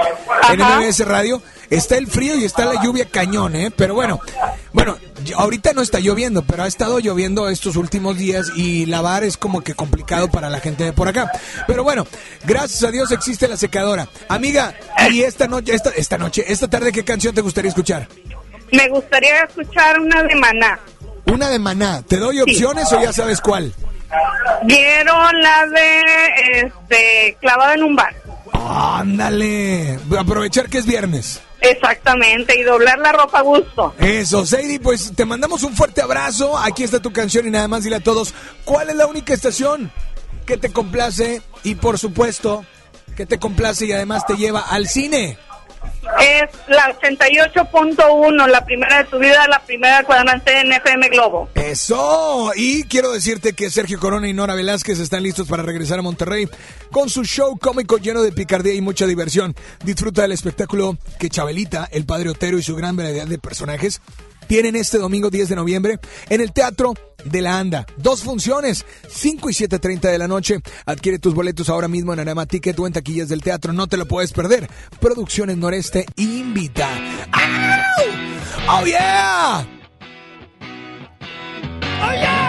[0.52, 3.72] en MBS Radio, está el frío y está la lluvia cañón, ¿eh?
[3.76, 4.22] Pero bueno,
[4.72, 4.98] bueno,
[5.36, 9.62] ahorita no está lloviendo, pero ha estado lloviendo estos últimos días y lavar es como
[9.62, 11.30] que complicado para la gente de por acá.
[11.68, 12.08] Pero bueno,
[12.46, 14.08] gracias a Dios existe la secadora.
[14.30, 14.74] Amiga,
[15.12, 18.08] y esta noche, esta, esta noche, esta tarde, ¿qué canción te gustaría escuchar?
[18.72, 20.80] Me gustaría escuchar una de Maná.
[21.26, 22.02] Una de Maná.
[22.02, 23.74] ¿Te doy opciones o ya sabes cuál?
[24.64, 26.02] Vieron la de
[26.64, 28.16] este clavado en un bar.
[28.54, 31.42] Ándale, aprovechar que es viernes.
[31.62, 33.94] Exactamente, y doblar la ropa a gusto.
[34.00, 36.58] Eso, Sadie, pues te mandamos un fuerte abrazo.
[36.58, 38.34] Aquí está tu canción y nada más dile a todos
[38.66, 39.92] cuál es la única estación
[40.46, 42.66] que te complace y por supuesto
[43.16, 45.38] que te complace y además te lleva al cine.
[46.22, 51.50] Es la 88.1, la primera de tu vida, la primera cuadrante en FM Globo.
[51.56, 56.02] Eso, y quiero decirte que Sergio Corona y Nora Velázquez están listos para regresar a
[56.02, 56.48] Monterrey
[56.92, 59.56] con su show cómico lleno de picardía y mucha diversión.
[59.84, 64.02] Disfruta del espectáculo que Chabelita, el padre Otero y su gran variedad de personajes
[64.50, 67.86] tienen este domingo 10 de noviembre en el Teatro de la Anda.
[67.98, 70.60] Dos funciones, 5 y 7.30 de la noche.
[70.88, 73.74] Adquiere tus boletos ahora mismo en Arama Ticket o en taquillas del teatro.
[73.74, 74.68] No te lo puedes perder.
[75.00, 76.90] Producciones Noreste invita.
[77.32, 78.82] ¡Au!
[78.82, 79.68] ¡Oh, yeah!
[82.02, 82.49] Aquí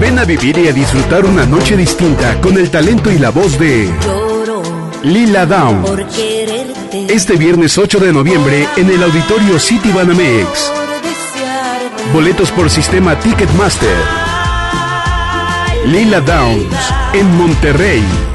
[0.00, 3.58] Ven a vivir y a disfrutar una noche distinta con el talento y la voz
[3.58, 3.90] de
[5.02, 5.84] Lila Down.
[7.08, 10.72] Este viernes 8 de noviembre en el auditorio City Banamex.
[12.12, 13.96] Boletos por sistema Ticketmaster.
[15.86, 18.33] Lila Downs en Monterrey.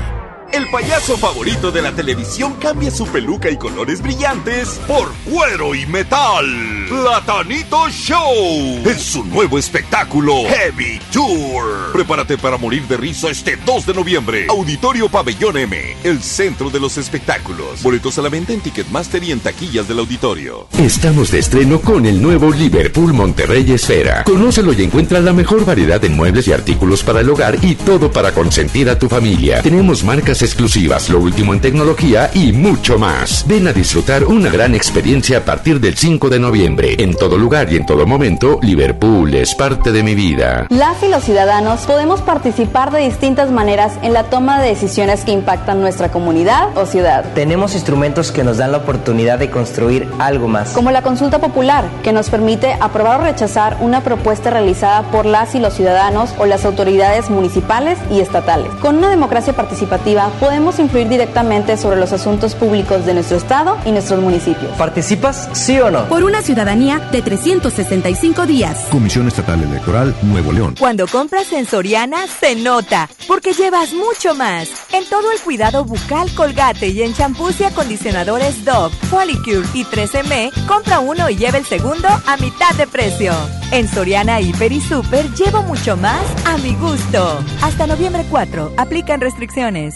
[0.60, 5.86] El payaso favorito de la televisión cambia su peluca y colores brillantes por cuero y
[5.86, 6.46] metal.
[6.90, 11.94] Platanito Show es su nuevo espectáculo Heavy Tour.
[11.94, 14.48] Prepárate para morir de risa este 2 de noviembre.
[14.50, 17.82] Auditorio Pabellón M, el centro de los espectáculos.
[17.82, 20.68] Boletos a la venta en Ticketmaster y en taquillas del auditorio.
[20.78, 24.26] Estamos de estreno con el nuevo Liverpool Monterrey Esfera.
[24.26, 28.12] Conócelo y encuentra la mejor variedad de muebles y artículos para el hogar y todo
[28.12, 29.62] para consentir a tu familia.
[29.62, 33.46] Tenemos marcas exclusivas, lo último en tecnología y mucho más.
[33.48, 36.96] Ven a disfrutar una gran experiencia a partir del 5 de noviembre.
[36.98, 40.66] En todo lugar y en todo momento, Liverpool es parte de mi vida.
[40.70, 45.32] Las y los ciudadanos podemos participar de distintas maneras en la toma de decisiones que
[45.32, 47.26] impactan nuestra comunidad o ciudad.
[47.36, 50.72] Tenemos instrumentos que nos dan la oportunidad de construir algo más.
[50.72, 55.54] Como la consulta popular, que nos permite aprobar o rechazar una propuesta realizada por las
[55.54, 58.72] y los ciudadanos o las autoridades municipales y estatales.
[58.82, 63.92] Con una democracia participativa podemos influir directamente sobre los asuntos públicos de nuestro estado y
[63.92, 64.72] nuestros municipios.
[64.78, 66.06] ¿Participas, sí o no?
[66.10, 68.88] Por una ciudadanía de 365 días.
[68.92, 70.76] Comisión Estatal Electoral Nuevo León.
[70.80, 74.70] Cuando compras en Soriana, se nota, porque llevas mucho más.
[74.94, 80.52] En todo el cuidado bucal Colgate y en champús y acondicionadores Dove, Polycure y 13M,
[80.68, 83.34] compra uno y lleva el segundo a mitad de precio.
[83.72, 87.40] En Soriana Hiper y Super llevo mucho más a mi gusto.
[87.62, 89.96] Hasta noviembre 4, aplican restricciones.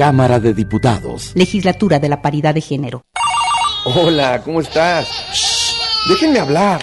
[0.00, 1.32] Cámara de Diputados.
[1.34, 3.04] Legislatura de la Paridad de Género.
[3.84, 5.06] Hola, ¿cómo estás?
[6.08, 6.82] Déjenme hablar.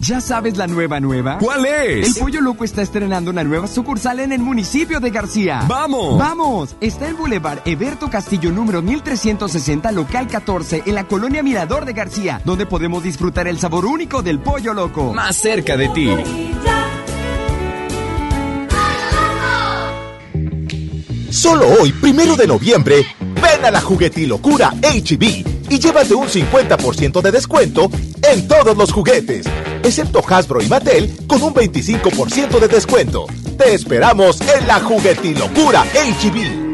[0.00, 1.38] ¿Ya sabes la nueva nueva?
[1.38, 2.08] ¿Cuál es?
[2.08, 5.62] El Pollo Loco está estrenando una nueva sucursal en el municipio de García.
[5.66, 6.18] ¡Vamos!
[6.18, 6.76] ¡Vamos!
[6.80, 12.42] Está en Boulevard Eberto Castillo número 1360, local 14, en la colonia Mirador de García,
[12.44, 15.14] donde podemos disfrutar el sabor único del Pollo Loco.
[15.14, 16.10] Más cerca de ti.
[21.30, 27.30] Solo hoy, primero de noviembre, ven a la juguetilocura HB y llévate un 50% de
[27.32, 27.90] descuento
[28.30, 29.46] en todos los juguetes,
[29.84, 33.26] excepto Hasbro y Mattel con un 25% de descuento.
[33.56, 36.64] Te esperamos en la juguetilocura HB.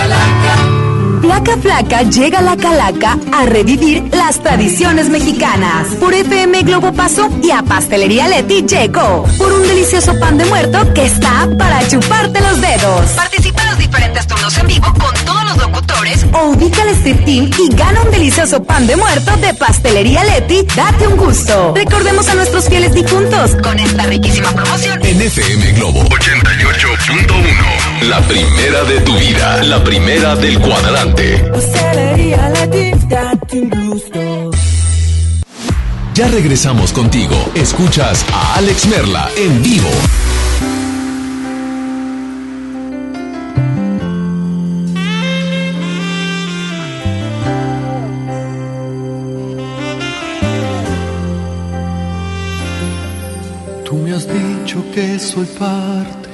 [0.00, 0.99] Kalaka.
[1.30, 5.86] Placa Flaca llega a la Calaca a revivir las tradiciones mexicanas.
[6.00, 9.24] Por FM Globo Paso y a Pastelería Leti llegó.
[9.38, 13.10] Por un delicioso pan de muerto que está para chuparte los dedos.
[13.14, 17.24] Participa en los diferentes turnos en vivo con todos los locutores o ubica al Street
[17.24, 20.66] Team y gana un delicioso pan de muerto de Pastelería Leti.
[20.74, 21.74] Date un gusto.
[21.76, 24.98] Recordemos a nuestros fieles difuntos con esta riquísima promoción.
[25.04, 28.08] En FM Globo 88.1.
[28.08, 29.62] La primera de tu vida.
[29.62, 31.19] La primera del cuadrante.
[36.14, 37.34] Ya regresamos contigo.
[37.54, 39.88] Escuchas a Alex Merla en vivo.
[53.84, 56.28] Tú me has dicho dicho que soy parte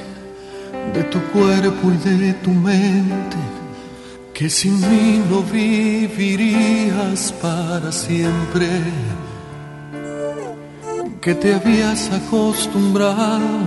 [0.93, 3.37] de tu cuerpo y de tu mente,
[4.37, 8.67] que sin mí no vivirías para siempre,
[11.19, 13.57] que te habías acostumbrado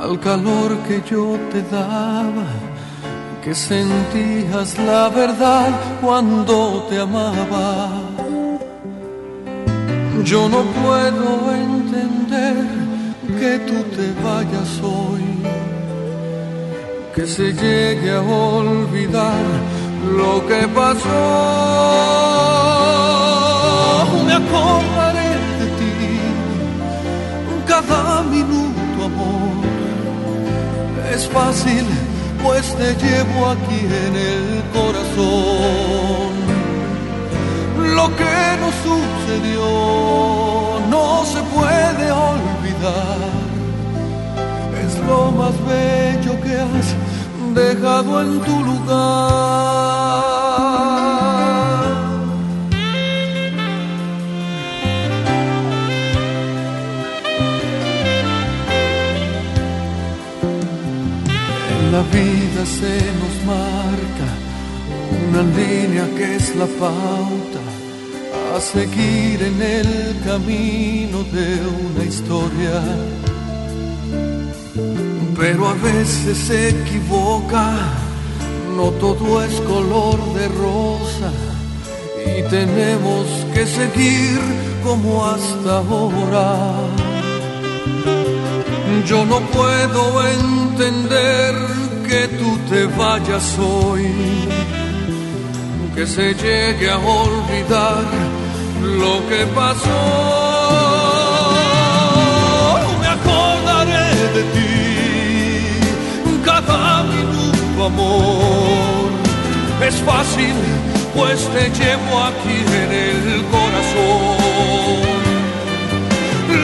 [0.00, 2.46] al calor que yo te daba,
[3.42, 5.70] que sentías la verdad
[6.00, 7.90] cuando te amaba.
[10.24, 12.64] Yo no puedo entender
[13.40, 15.24] que tú te vayas hoy,
[17.14, 19.44] que se llegue a olvidar
[20.18, 21.04] lo que pasó.
[24.26, 25.30] Me acordaré
[25.60, 25.94] de ti
[27.66, 29.64] cada minuto, amor.
[31.14, 31.84] Es fácil,
[32.42, 36.32] pues te llevo aquí en el corazón.
[37.94, 39.66] Lo que nos sucedió
[40.90, 43.43] no se puede olvidar.
[45.06, 46.94] Lo más bello que has
[47.54, 48.94] dejado en tu lugar.
[61.70, 64.28] En la vida se nos marca
[65.28, 67.62] una línea que es la pauta
[68.56, 73.23] a seguir en el camino de una historia.
[75.46, 77.74] Pero a veces se equivoca,
[78.74, 81.30] no todo es color de rosa
[82.38, 84.40] y tenemos que seguir
[84.82, 86.56] como hasta ahora.
[89.06, 91.54] Yo no puedo entender
[92.08, 94.08] que tú te vayas hoy
[95.94, 98.02] que se llegue a olvidar
[98.80, 100.00] lo que pasó.
[102.98, 104.73] Me acordaré de ti
[109.82, 110.54] Es fácil,
[111.14, 115.04] pues te llevo aquí en el corazón.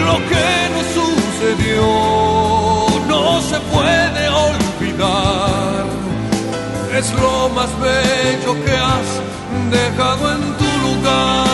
[0.07, 1.85] Lo que nos sucedió
[3.07, 5.85] no se puede olvidar
[6.97, 9.21] es lo más bello que has
[9.71, 11.45] dejado en tu lugar.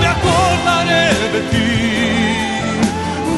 [0.00, 1.68] Me acordaré de ti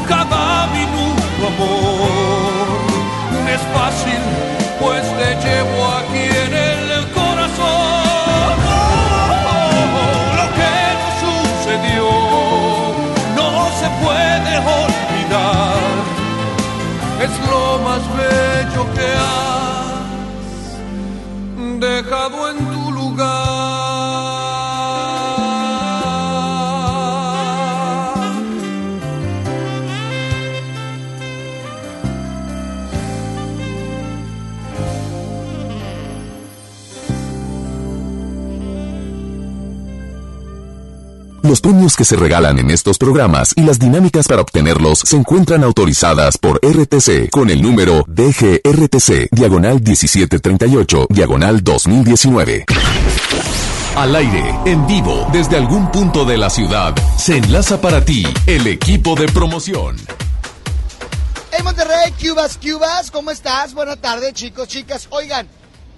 [0.07, 2.56] cada minuto, amor.
[3.57, 4.23] Es fácil,
[4.79, 8.55] pues te llevo aquí en el corazón.
[10.39, 12.07] Lo que nos sucedió
[13.35, 13.51] no
[13.81, 15.95] se puede olvidar.
[17.25, 18.46] Es lo más bello
[41.57, 45.65] Los premios que se regalan en estos programas y las dinámicas para obtenerlos se encuentran
[45.65, 52.67] autorizadas por RTC con el número DGRTC, diagonal 1738, diagonal 2019.
[53.97, 58.67] Al aire, en vivo, desde algún punto de la ciudad, se enlaza para ti el
[58.67, 59.97] equipo de promoción.
[61.53, 63.73] Hey Monterrey, Cubas, Cubas, ¿cómo estás?
[63.73, 65.07] Buenas tardes, chicos, chicas.
[65.09, 65.49] Oigan,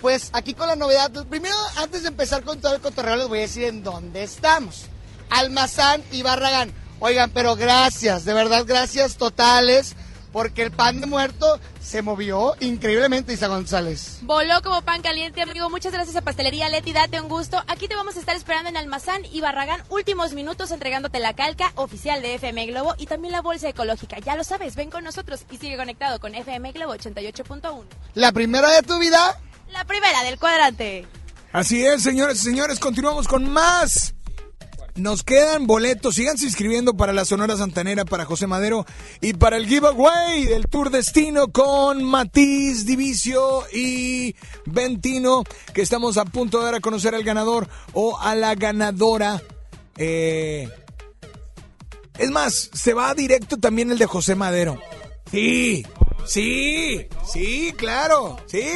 [0.01, 3.39] pues aquí con la novedad, primero, antes de empezar con todo el cotorreo, les voy
[3.41, 4.85] a decir en dónde estamos.
[5.31, 6.73] Almazán y Barragán.
[7.01, 9.95] Oigan, pero gracias, de verdad, gracias totales,
[10.33, 14.19] porque el pan de muerto se movió increíblemente, Isa González.
[14.23, 15.71] Voló como pan caliente, amigo.
[15.71, 17.63] Muchas gracias a Pastelería Leti, date un gusto.
[17.69, 19.83] Aquí te vamos a estar esperando en Almazán y Barragán.
[19.91, 24.19] Últimos minutos entregándote la calca oficial de FM Globo y también la bolsa ecológica.
[24.19, 27.85] Ya lo sabes, ven con nosotros y sigue conectado con FM Globo 88.1.
[28.15, 29.41] ¿La primera de tu vida?
[29.71, 31.07] La primera del cuadrante.
[31.53, 34.15] Así es, señores y señores, continuamos con más.
[34.99, 38.85] Nos quedan boletos, síganse inscribiendo para la Sonora Santanera, para José Madero
[39.21, 44.35] y para el giveaway del Tour Destino con Matiz, Divicio y
[44.67, 49.41] Ventino, que estamos a punto de dar a conocer al ganador o a la ganadora.
[49.97, 50.69] Eh,
[52.19, 54.81] es más, se va directo también el de José Madero.
[55.31, 55.87] Sí,
[56.27, 58.67] sí, sí, claro, sí,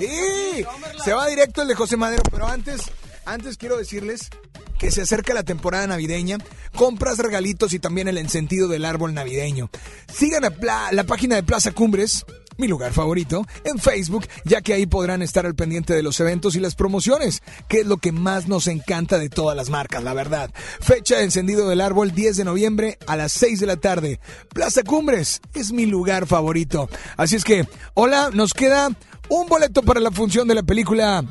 [0.00, 0.64] sí.
[1.04, 2.90] Se va directo el de José Madero, pero antes,
[3.24, 4.30] antes quiero decirles
[4.78, 6.38] que se acerca la temporada navideña,
[6.74, 9.70] compras regalitos y también el encendido del árbol navideño.
[10.12, 12.24] Sigan la página de Plaza Cumbres
[12.58, 16.56] mi lugar favorito, en Facebook, ya que ahí podrán estar al pendiente de los eventos
[16.56, 20.12] y las promociones, que es lo que más nos encanta de todas las marcas, la
[20.12, 20.50] verdad.
[20.80, 24.20] Fecha de encendido del árbol 10 de noviembre a las 6 de la tarde.
[24.52, 26.90] Plaza Cumbres es mi lugar favorito.
[27.16, 28.90] Así es que, hola, nos queda
[29.28, 31.24] un boleto para la función de la película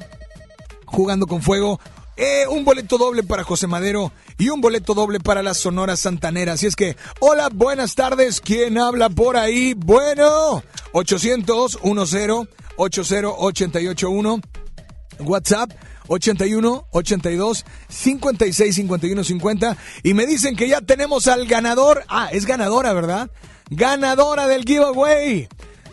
[0.85, 1.81] Jugando con Fuego.
[2.17, 6.53] Eh, un boleto doble para José Madero y un boleto doble para la Sonora Santanera.
[6.53, 8.41] Así es que, hola, buenas tardes.
[8.41, 9.75] ¿Quién habla por ahí?
[9.75, 10.63] Bueno,
[10.93, 14.41] 800 10 80 881
[15.19, 15.71] WhatsApp
[16.07, 22.03] 81 82 56 51 50 y me dicen que ya tenemos al ganador.
[22.07, 23.29] Ah, es ganadora, ¿verdad?
[23.69, 25.47] Ganadora del giveaway.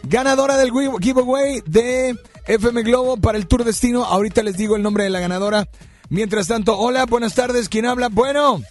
[0.05, 4.05] Ganadora del gi- giveaway de FM Globo para el Tour Destino.
[4.05, 5.69] Ahorita les digo el nombre de la ganadora.
[6.15, 7.69] Mientras tanto, hola, buenas tardes.
[7.69, 8.09] ¿Quién habla?
[8.09, 8.63] Bueno.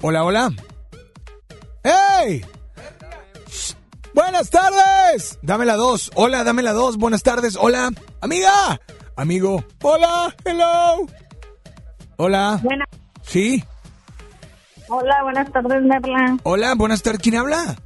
[0.00, 0.50] Hola, hola.
[1.82, 2.42] ¡Hey!
[4.14, 5.38] Buenas tardes.
[5.42, 6.10] Dame la dos.
[6.14, 6.96] Hola, dame la dos.
[6.96, 7.58] Buenas tardes.
[7.60, 7.90] Hola.
[8.22, 8.80] Amiga.
[9.14, 9.62] Amigo.
[9.82, 10.34] Hola.
[10.46, 11.06] Hello.
[12.16, 12.58] Hola.
[12.62, 12.88] Buenas.
[13.20, 13.62] Sí.
[14.88, 16.38] Hola, buenas tardes, Merla.
[16.44, 17.20] Hola, buenas tardes.
[17.20, 17.76] ¿Quién habla?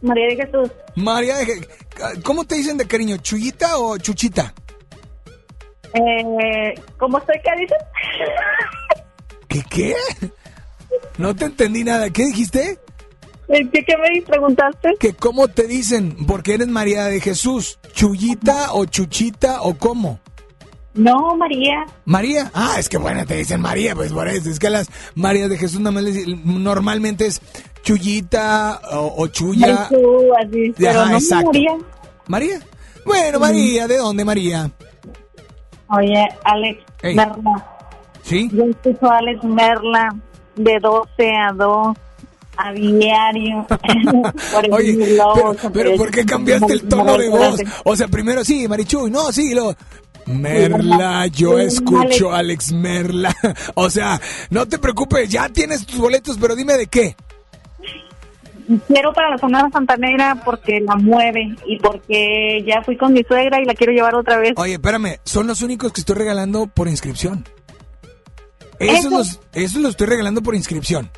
[0.00, 0.70] María de Jesús.
[0.94, 3.16] María de Je- ¿Cómo te dicen de cariño?
[3.16, 4.54] ¿Chuyita o chuchita?
[5.94, 7.36] Eh, ¿Cómo estoy?
[7.42, 7.78] ¿Qué dices?
[9.48, 9.94] ¿Qué qué?
[11.18, 12.10] No te entendí nada.
[12.10, 12.78] ¿Qué dijiste?
[13.48, 14.94] ¿Qué, qué me preguntaste?
[15.00, 20.20] Que cómo te dicen, porque eres María de Jesús, Chuyita o Chuchita o cómo.
[20.94, 21.84] No, María.
[22.04, 25.50] María, ah, es que bueno, te dicen María, pues por eso, es que las Marías
[25.50, 27.40] de Jesús normalmente es
[27.82, 29.28] Chuyita o, o.
[29.28, 29.56] Jesús,
[30.38, 31.42] así, pero Ajá, no.
[31.46, 31.76] María.
[32.26, 32.60] María.
[33.04, 34.70] Bueno, María, ¿de dónde María?
[35.90, 37.14] Oye, Alex, Ey.
[37.14, 37.66] Merla.
[38.22, 38.48] ¿Sí?
[38.52, 40.14] Yo escucho a Alex Merla
[40.56, 41.96] de 12 a 2
[42.56, 43.66] a diario.
[44.52, 47.60] Por Oye, pero, pero ¿por qué cambiaste el tono de voz?
[47.84, 49.74] O sea, primero sí, Marichuy, no, sí, luego...
[50.26, 53.34] Merla, yo escucho a Alex Merla.
[53.74, 57.16] O sea, no te preocupes, ya tienes tus boletos, pero dime de qué.
[58.86, 63.60] Quiero para la Sonora Santanera porque la mueve y porque ya fui con mi suegra
[63.60, 64.52] y la quiero llevar otra vez.
[64.56, 67.44] Oye, espérame, son los únicos que estoy regalando por inscripción.
[68.78, 69.10] Esos Eso.
[69.10, 71.10] los, esos los estoy regalando por inscripción.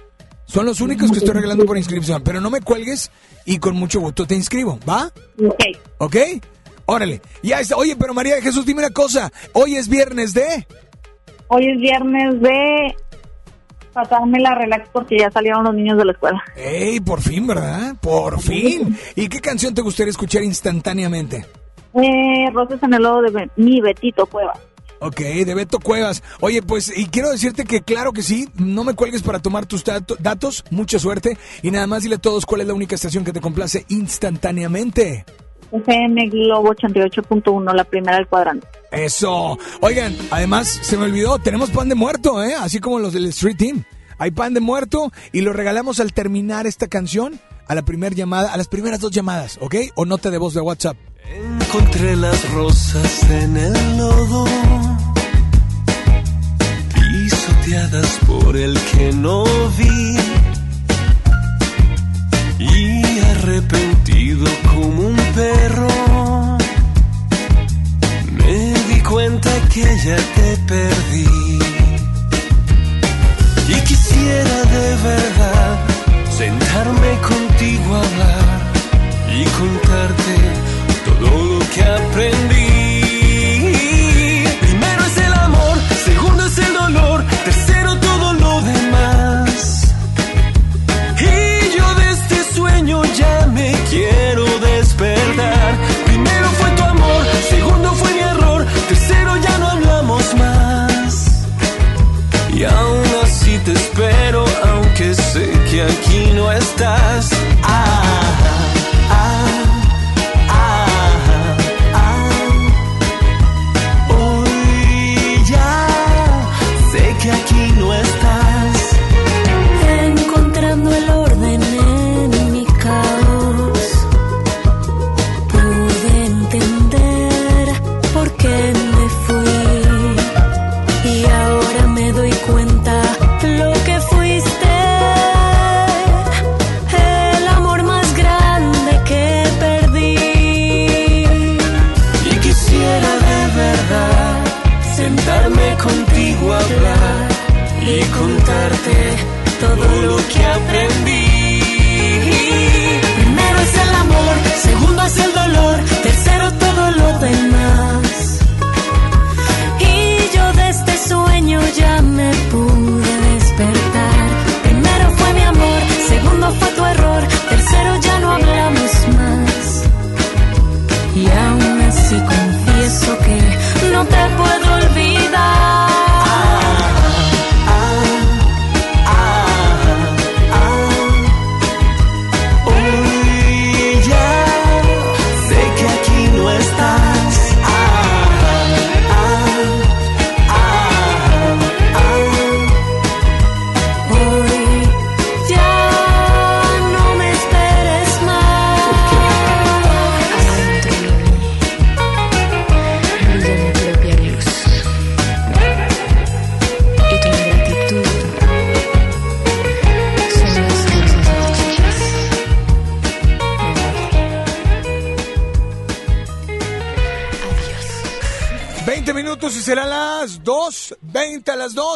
[0.47, 2.23] Son los únicos que estoy regalando por inscripción.
[2.23, 3.11] Pero no me cuelgues
[3.47, 5.11] y con mucho gusto te inscribo, ¿va?
[5.43, 5.63] Ok.
[5.99, 6.17] ¿Ok?
[6.87, 7.23] Órale.
[7.43, 7.77] Ya está.
[7.77, 9.33] Oye, pero María de Jesús, dime una cosa.
[9.53, 10.67] Hoy es viernes de...
[11.49, 12.97] Hoy es viernes de
[13.93, 16.43] pasarme la relax porque ya salieron los niños de la escuela.
[16.57, 17.95] ¡Ey, por fin, ¿verdad?
[18.01, 18.99] Por fin.
[19.15, 21.47] ¿Y qué canción te gustaría escuchar instantáneamente?
[21.95, 24.55] Eh, Rosas en el lodo de mi Betito Cueva.
[25.05, 26.23] Ok, de Beto Cuevas.
[26.41, 29.83] Oye, pues, y quiero decirte que claro que sí, no me cuelgues para tomar tus
[29.83, 33.25] dato- datos, mucha suerte, y nada más dile a todos cuál es la única estación
[33.25, 35.25] que te complace instantáneamente.
[35.73, 38.67] FM Globo 88.1, la primera del cuadrante.
[38.91, 39.59] Eso.
[39.81, 42.55] Oigan, además, se me olvidó, tenemos pan de muerto, ¿eh?
[42.55, 43.85] Así como los del Street Team.
[44.19, 48.53] Hay pan de muerto y lo regalamos al terminar esta canción a la primera llamada,
[48.53, 49.77] a las primeras dos llamadas, ¿ok?
[49.95, 50.97] O nota de voz de WhatsApp.
[51.25, 54.45] Encontré las rosas en el lodo,
[56.95, 59.45] pisoteadas por el que no
[59.79, 60.17] vi,
[62.59, 63.12] y
[63.43, 65.89] arrepentido como un perro,
[68.31, 71.59] me di cuenta que ya te perdí.
[73.69, 75.79] Y quisiera de verdad
[76.31, 78.61] sentarme contigo a hablar
[79.35, 80.35] y contarte
[81.05, 82.62] todo lo que aprendí.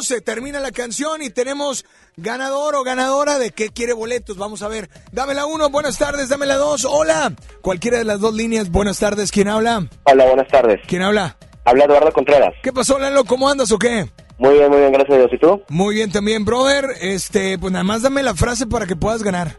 [0.09, 0.21] 12.
[0.21, 1.85] Termina la canción y tenemos
[2.17, 4.37] ganador o ganadora de qué quiere boletos.
[4.37, 4.89] Vamos a ver.
[5.13, 6.29] Dame la 1, buenas tardes.
[6.29, 7.33] Dame la 2, hola.
[7.61, 9.31] Cualquiera de las dos líneas, buenas tardes.
[9.33, 9.87] ¿Quién habla?
[10.05, 10.81] Hola, buenas tardes.
[10.87, 11.37] ¿Quién habla?
[11.65, 12.55] Habla Eduardo Contreras.
[12.63, 13.25] ¿Qué pasó, Lalo?
[13.25, 14.09] ¿Cómo andas o qué?
[14.39, 15.33] Muy bien, muy bien, gracias a Dios.
[15.33, 15.63] ¿Y tú?
[15.69, 16.85] Muy bien también, brother.
[17.01, 19.57] Este, pues nada más dame la frase para que puedas ganar.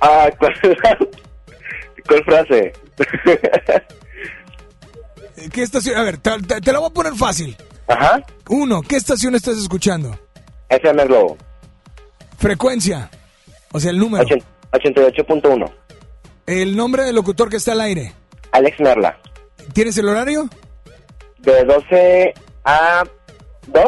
[0.00, 0.52] Ah, ¿cuál,
[2.08, 2.72] cuál frase?
[5.52, 5.96] ¿Qué estación?
[5.96, 7.56] A ver, te, te- te la voy a poner fácil.
[7.92, 8.24] Ajá.
[8.48, 10.18] Uno, ¿qué estación estás escuchando?
[10.68, 11.36] FM Globo.
[12.38, 13.10] Frecuencia.
[13.72, 14.24] O sea, el número.
[14.24, 15.72] 88.1.
[16.46, 18.14] El nombre del locutor que está al aire.
[18.52, 19.18] Alex Merla.
[19.74, 20.48] ¿Tienes el horario?
[21.38, 23.04] De 12 a
[23.68, 23.84] 2.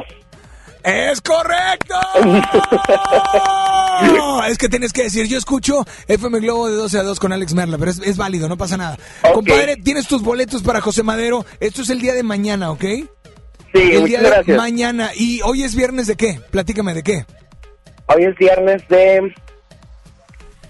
[0.84, 1.94] ¡Es correcto!
[4.48, 7.54] es que tienes que decir, yo escucho FM Globo de 12 a 2 con Alex
[7.54, 8.98] Merla, pero es, es válido, no pasa nada.
[9.32, 11.46] Compadre, tienes tus boletos para José Madero.
[11.58, 12.84] Esto es el día de mañana, ¿ok?
[13.74, 14.56] Sí, el día de gracias.
[14.56, 15.10] mañana.
[15.14, 16.40] ¿Y hoy es viernes de qué?
[16.50, 17.26] Platícame de qué.
[18.06, 19.34] Hoy es viernes de,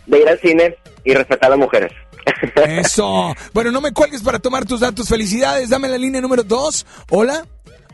[0.06, 1.92] de ir al cine y respetar a las mujeres.
[2.66, 3.34] Eso.
[3.52, 5.08] Bueno, no me cuelgues para tomar tus datos.
[5.08, 5.68] Felicidades.
[5.68, 6.86] Dame la línea número 2.
[7.10, 7.46] Hola.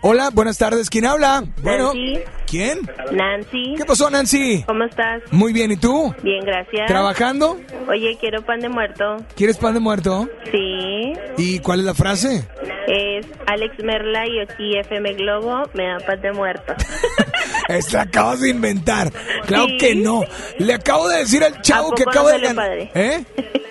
[0.02, 0.88] Hola, buenas tardes.
[0.88, 1.44] ¿Quién habla?
[1.62, 1.92] Bueno.
[1.92, 2.20] Nancy.
[2.46, 2.78] ¿Quién?
[3.12, 3.74] Nancy.
[3.76, 4.64] ¿Qué pasó, Nancy?
[4.66, 5.22] ¿Cómo estás?
[5.30, 6.14] Muy bien, ¿y tú?
[6.22, 6.86] Bien, gracias.
[6.86, 7.60] ¿Trabajando?
[7.86, 9.18] Oye, quiero pan de muerto.
[9.36, 10.26] ¿Quieres pan de muerto?
[10.50, 11.12] Sí.
[11.36, 12.48] ¿Y cuál es la frase?
[12.86, 16.74] Es Alex Merla y aquí FM Globo me da pan de muerto.
[17.92, 19.12] La acabas de inventar.
[19.46, 19.76] Claro Sí.
[19.78, 20.22] que no.
[20.58, 22.56] Le acabo de decir al chavo ¿A que acaba no de ganar.
[22.56, 22.90] padre?
[22.94, 23.24] ¿Eh?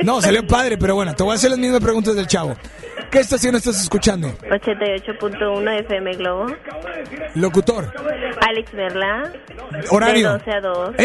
[0.04, 2.56] No, salió padre, pero bueno, te voy a hacer las mismas preguntas del chavo.
[3.11, 4.27] ¿Qué estación estás escuchando?
[4.49, 6.48] 88.1 FM Globo.
[7.36, 7.91] Locutor.
[8.48, 9.34] Alex Merla.
[9.90, 10.34] Horario.
[10.34, 10.95] De 12 a 2.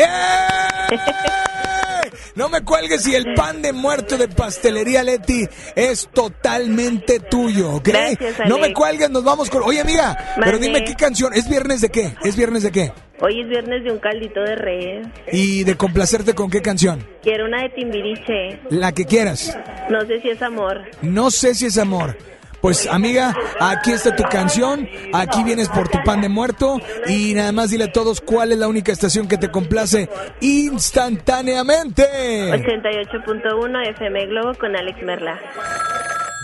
[2.35, 7.89] No me cuelgues y el pan de muerto de pastelería Leti es totalmente tuyo, ¿ok?
[7.89, 9.63] Gracias, no me cuelgues, nos vamos con...
[9.63, 11.33] Oye, amiga, pero dime qué canción.
[11.35, 12.15] ¿Es viernes de qué?
[12.25, 12.93] ¿Es viernes de qué?
[13.21, 15.07] Hoy es viernes de un caldito de res.
[15.33, 17.07] Y de complacerte con qué canción.
[17.23, 18.61] Quiero una de Timbiriche.
[18.71, 19.57] La que quieras.
[19.89, 20.83] No sé si es amor.
[21.01, 22.17] No sé si es amor.
[22.65, 27.53] Pues amiga, aquí está tu canción, aquí vienes por tu pan de muerto y nada
[27.53, 30.09] más dile a todos cuál es la única estación que te complace
[30.41, 32.05] instantáneamente.
[32.53, 35.39] 88.1 FM Globo con Alex Merla.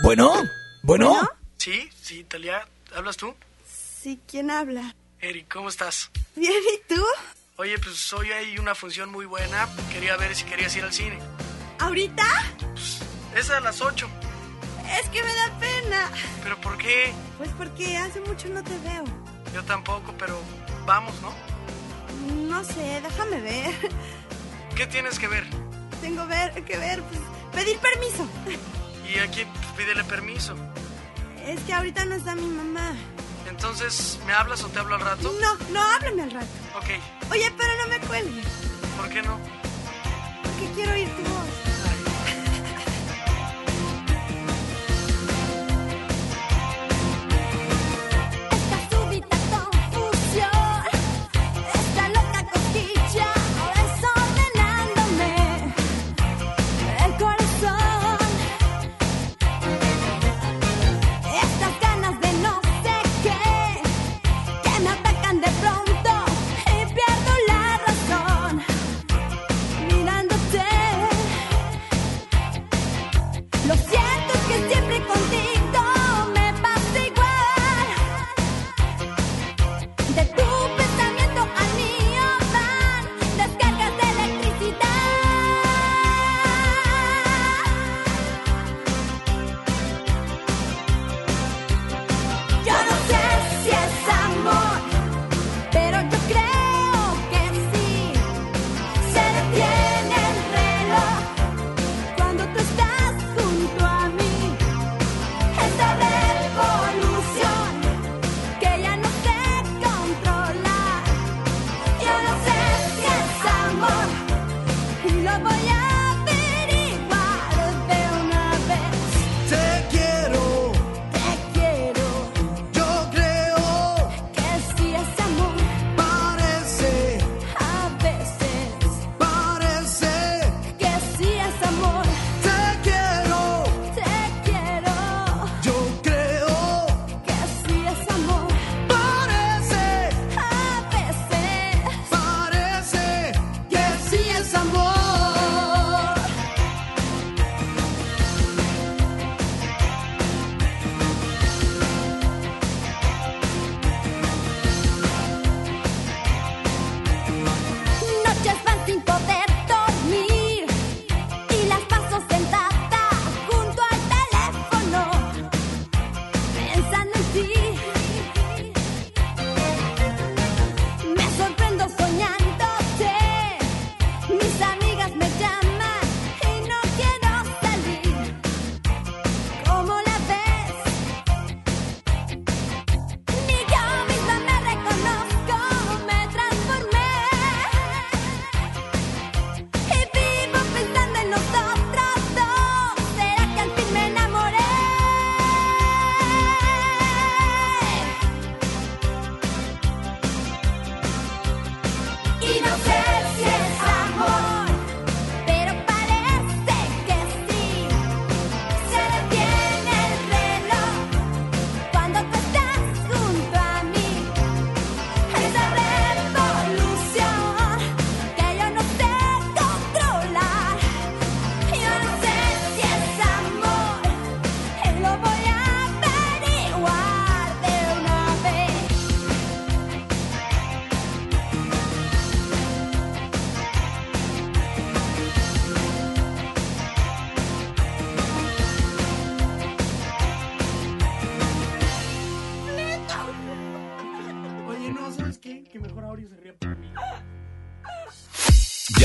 [0.03, 0.31] Bueno,
[0.83, 1.27] bueno,
[1.57, 3.33] Sí, sí, Talia, ¿hablas tú?
[3.65, 4.93] Sí, ¿quién habla?
[5.21, 6.11] Eric, ¿cómo estás?
[6.35, 7.03] Bien, ¿y tú?
[7.55, 9.67] Oye, pues hoy hay una función muy buena.
[9.91, 11.17] Quería ver si querías ir al cine.
[11.79, 12.23] ¿Ahorita?
[13.35, 14.07] Es a las 8.
[14.99, 16.09] Es que me da pena.
[16.43, 17.13] ¿Pero por qué?
[17.37, 19.03] Pues porque hace mucho no te veo.
[19.53, 20.39] Yo tampoco, pero
[20.85, 21.33] vamos, ¿no?
[22.47, 23.73] No sé, déjame ver.
[24.75, 25.45] ¿Qué tienes que ver?
[26.01, 27.19] Tengo ver, que ver, pues,
[27.53, 28.27] pedir permiso.
[29.13, 30.55] Y aquí pues, pídele permiso.
[31.45, 32.93] Es que ahorita no está mi mamá.
[33.49, 35.33] Entonces, ¿me hablas o te hablo al rato?
[35.41, 36.47] No, no, háblame al rato.
[36.77, 36.89] Ok,
[37.31, 38.45] Oye, pero no me cuelgues,
[38.97, 39.37] ¿por qué no?
[40.43, 41.70] porque quiero oír tu voz.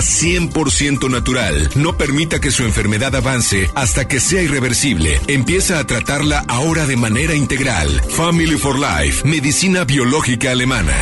[0.00, 1.70] 100% natural.
[1.74, 5.20] No permita que su enfermedad avance hasta que sea irreversible.
[5.28, 7.88] Empieza a tratarla ahora de manera integral.
[8.10, 10.96] Family for Life, medicina biológica alemana.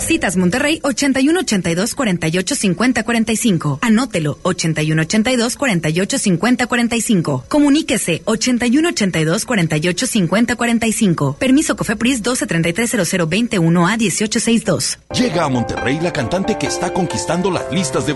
[0.00, 3.78] Citas Monterrey 81 82 48 50 45.
[3.82, 7.44] Anótelo 81 82 48 50 45.
[7.48, 11.36] Comuníquese 81 82 48 50 45.
[11.38, 14.98] Permiso Cofepris 12 33 00 21 a 18 62.
[15.14, 18.14] Llega a Monterrey la cantante que está conquistando las listas de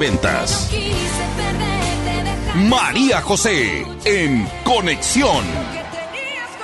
[2.54, 5.44] María José en Conexión.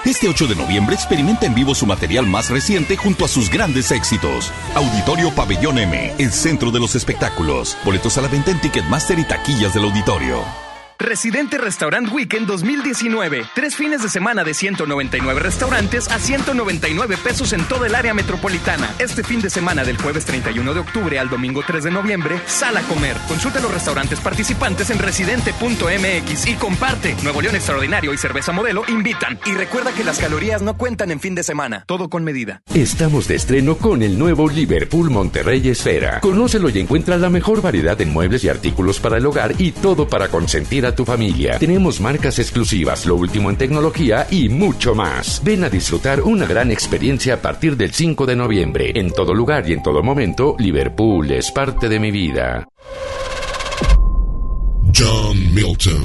[0.05, 3.90] Este 8 de noviembre experimenta en vivo su material más reciente junto a sus grandes
[3.90, 4.51] éxitos.
[4.74, 7.77] Auditorio Pabellón M, el centro de los espectáculos.
[7.85, 10.69] Boletos a la venta en Ticketmaster y taquillas del auditorio.
[11.01, 13.47] Residente Restaurant Weekend 2019.
[13.55, 18.94] Tres fines de semana de 199 restaurantes a 199 pesos en toda el área metropolitana.
[18.98, 22.77] Este fin de semana del jueves 31 de octubre al domingo 3 de noviembre, sal
[22.77, 23.16] a comer.
[23.28, 27.16] Consulta los restaurantes participantes en residente.mx y comparte.
[27.22, 29.39] Nuevo León Extraordinario y Cerveza Modelo invitan.
[29.47, 31.85] Y recuerda que las calorías no cuentan en fin de semana.
[31.86, 32.60] Todo con medida.
[32.74, 36.20] Estamos de estreno con el nuevo Liverpool Monterrey Esfera.
[36.20, 40.06] Conócelo y encuentra la mejor variedad de muebles y artículos para el hogar y todo
[40.06, 41.59] para consentir a tu familia.
[41.59, 45.41] Tenemos marcas exclusivas, lo último en tecnología y mucho más.
[45.45, 48.93] Ven a disfrutar una gran experiencia a partir del 5 de noviembre.
[48.95, 52.67] En todo lugar y en todo momento, Liverpool es parte de mi vida.
[54.97, 56.05] John Milton.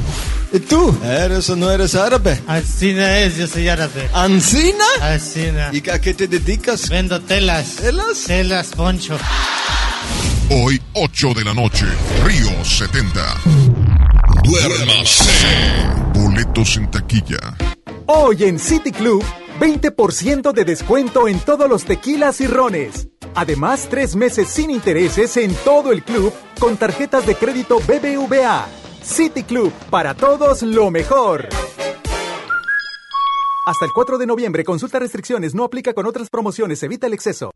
[0.54, 0.98] ¿Y tú?
[1.04, 2.40] ¿Eres o no eres árabe?
[2.48, 4.10] Ancina es, yo soy árabe.
[4.14, 4.86] ¿Ancina?
[5.02, 5.70] Ancina.
[5.74, 6.90] ¿Y a qué te dedicas?
[6.90, 7.76] Vendo telas.
[7.76, 8.24] ¿Telas?
[8.26, 9.18] Telas, poncho.
[10.50, 11.86] Hoy, 8 de la noche,
[12.24, 13.65] Río 70.
[14.46, 15.32] Duérmase.
[16.14, 17.40] Boletos en taquilla.
[18.06, 19.24] Hoy en City Club,
[19.60, 23.08] 20% de descuento en todos los tequilas y rones.
[23.34, 28.68] Además, tres meses sin intereses en todo el club con tarjetas de crédito BBVA.
[29.02, 31.50] City Club, para todos lo mejor.
[33.66, 37.55] Hasta el 4 de noviembre, consulta restricciones, no aplica con otras promociones, evita el exceso.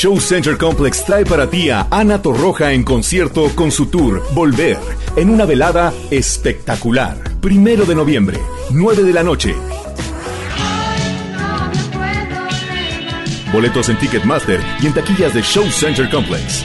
[0.00, 4.78] Show Center Complex trae para ti a Ana Torroja en concierto con su tour Volver,
[5.16, 7.18] en una velada espectacular.
[7.40, 8.38] Primero de noviembre,
[8.70, 9.56] 9 de la noche.
[13.52, 16.64] Boletos en Ticketmaster y en taquillas de Show Center Complex.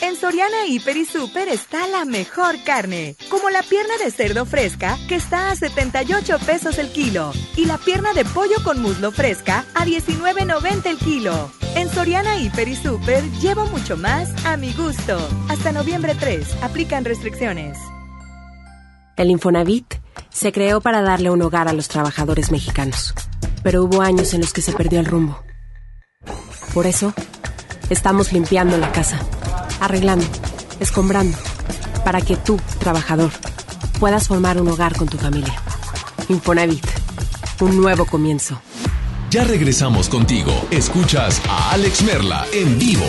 [0.00, 4.96] En Soriana Hiper y Super está la mejor carne, como la pierna de cerdo fresca
[5.08, 9.64] que está a 78 pesos el kilo y la pierna de pollo con muslo fresca
[9.74, 11.50] a 19.90 el kilo.
[11.74, 15.18] En Soriana Hiper y Super llevo mucho más a mi gusto.
[15.48, 17.76] Hasta noviembre 3, aplican restricciones.
[19.16, 19.96] El Infonavit
[20.30, 23.14] se creó para darle un hogar a los trabajadores mexicanos,
[23.64, 25.42] pero hubo años en los que se perdió el rumbo.
[26.72, 27.12] Por eso,
[27.90, 29.18] Estamos limpiando la casa,
[29.80, 30.26] arreglando,
[30.80, 31.36] escombrando,
[32.04, 33.30] para que tú, trabajador,
[33.98, 35.54] puedas formar un hogar con tu familia.
[36.28, 36.86] Infonavit,
[37.60, 38.60] un nuevo comienzo.
[39.30, 40.52] Ya regresamos contigo.
[40.70, 43.06] Escuchas a Alex Merla en vivo.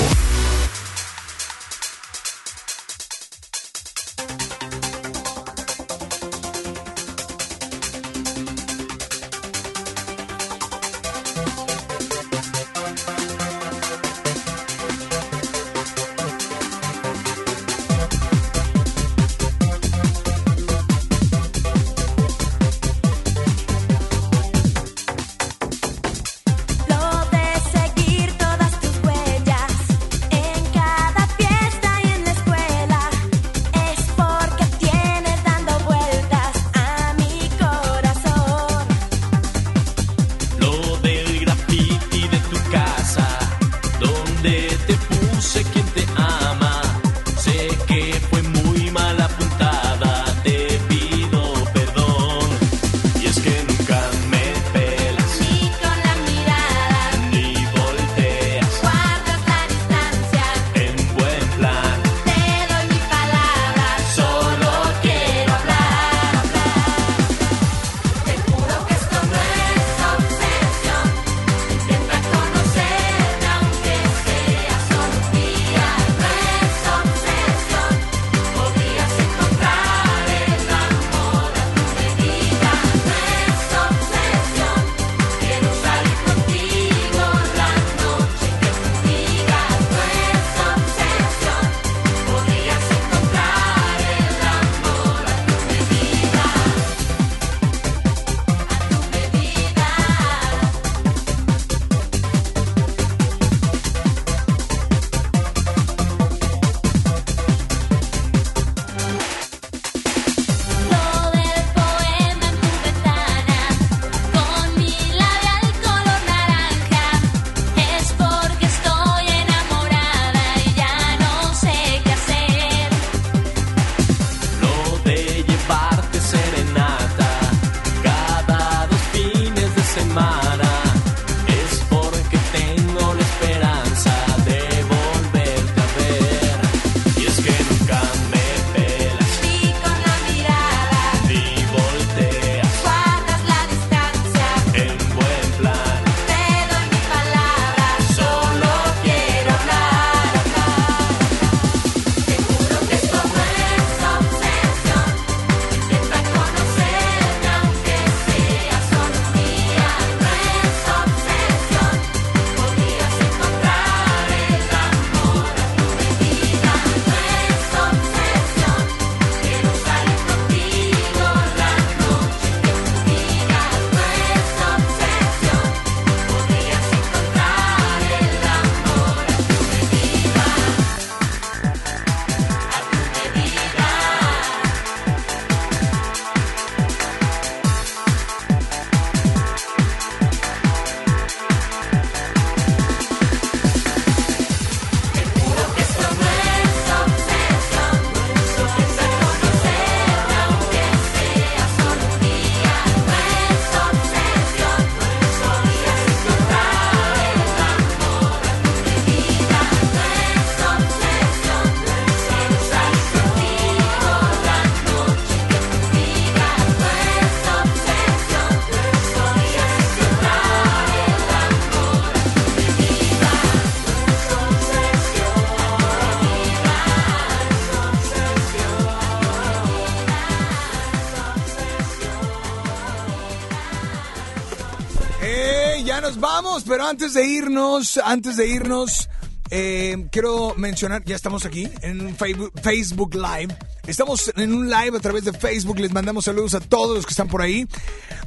[236.68, 239.10] Pero antes de irnos, antes de irnos,
[239.52, 243.56] eh, quiero mencionar, ya estamos aquí en Facebook, Live.
[243.88, 245.80] Estamos en un live a través de Facebook.
[245.80, 247.68] Les mandamos saludos a todos los que están por ahí.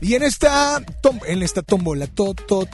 [0.01, 2.69] Y en esta, tom- en esta tómbola, to, to,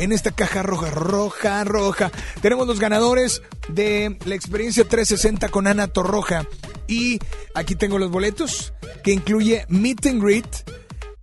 [0.00, 2.10] en esta caja roja, roja, roja,
[2.42, 6.46] tenemos los ganadores de la experiencia 360 con Ana Torroja.
[6.88, 7.20] Y
[7.54, 8.72] aquí tengo los boletos
[9.04, 10.55] que incluye Meet and Greet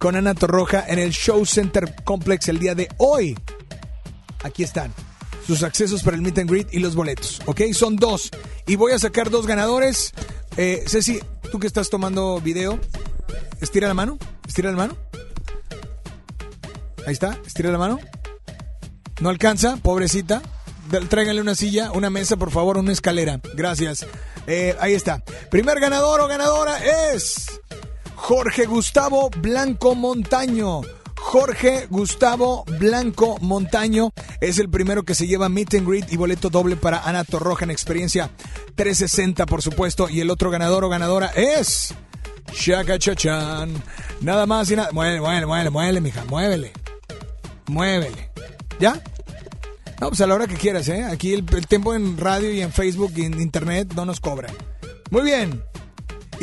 [0.04, 3.40] con Ana Torroja en el Show Center Complex el día de hoy.
[4.44, 4.94] Aquí están
[5.48, 7.62] sus accesos para el Meet and Greet y los boletos, ¿ok?
[7.72, 8.30] Son dos.
[8.68, 10.12] Y voy a sacar dos ganadores.
[10.58, 11.22] Eh, Ceci,
[11.54, 12.82] tú que estás tomando video,
[13.62, 14.98] estira la mano, estira la mano.
[17.08, 17.98] Ahí está, estira la mano.
[19.22, 20.42] No alcanza, pobrecita.
[21.08, 23.40] tráiganle una silla, una mesa, por favor, una escalera.
[23.56, 24.06] Gracias.
[24.48, 25.24] Eh, ahí está.
[25.50, 26.78] Primer ganador o ganadora
[27.14, 27.62] es
[28.26, 30.80] Jorge Gustavo Blanco Montaño.
[31.18, 36.50] Jorge Gustavo Blanco Montaño es el primero que se lleva meet and greet y boleto
[36.50, 38.32] doble para Ana Torroja en experiencia
[38.76, 40.08] 360, por supuesto.
[40.10, 41.94] Y el otro ganador o ganadora es
[42.54, 43.74] Shaka Chachan.
[44.22, 44.94] Nada más y nada.
[44.94, 46.72] Muévele, muévele, muévele, muévele, mija, muévele.
[47.68, 48.32] Muévele.
[48.80, 49.04] ¿Ya?
[50.00, 51.04] No, pues a la hora que quieras, ¿eh?
[51.04, 54.56] Aquí el, el tiempo en radio y en Facebook y en internet no nos cobran.
[55.12, 55.62] Muy bien.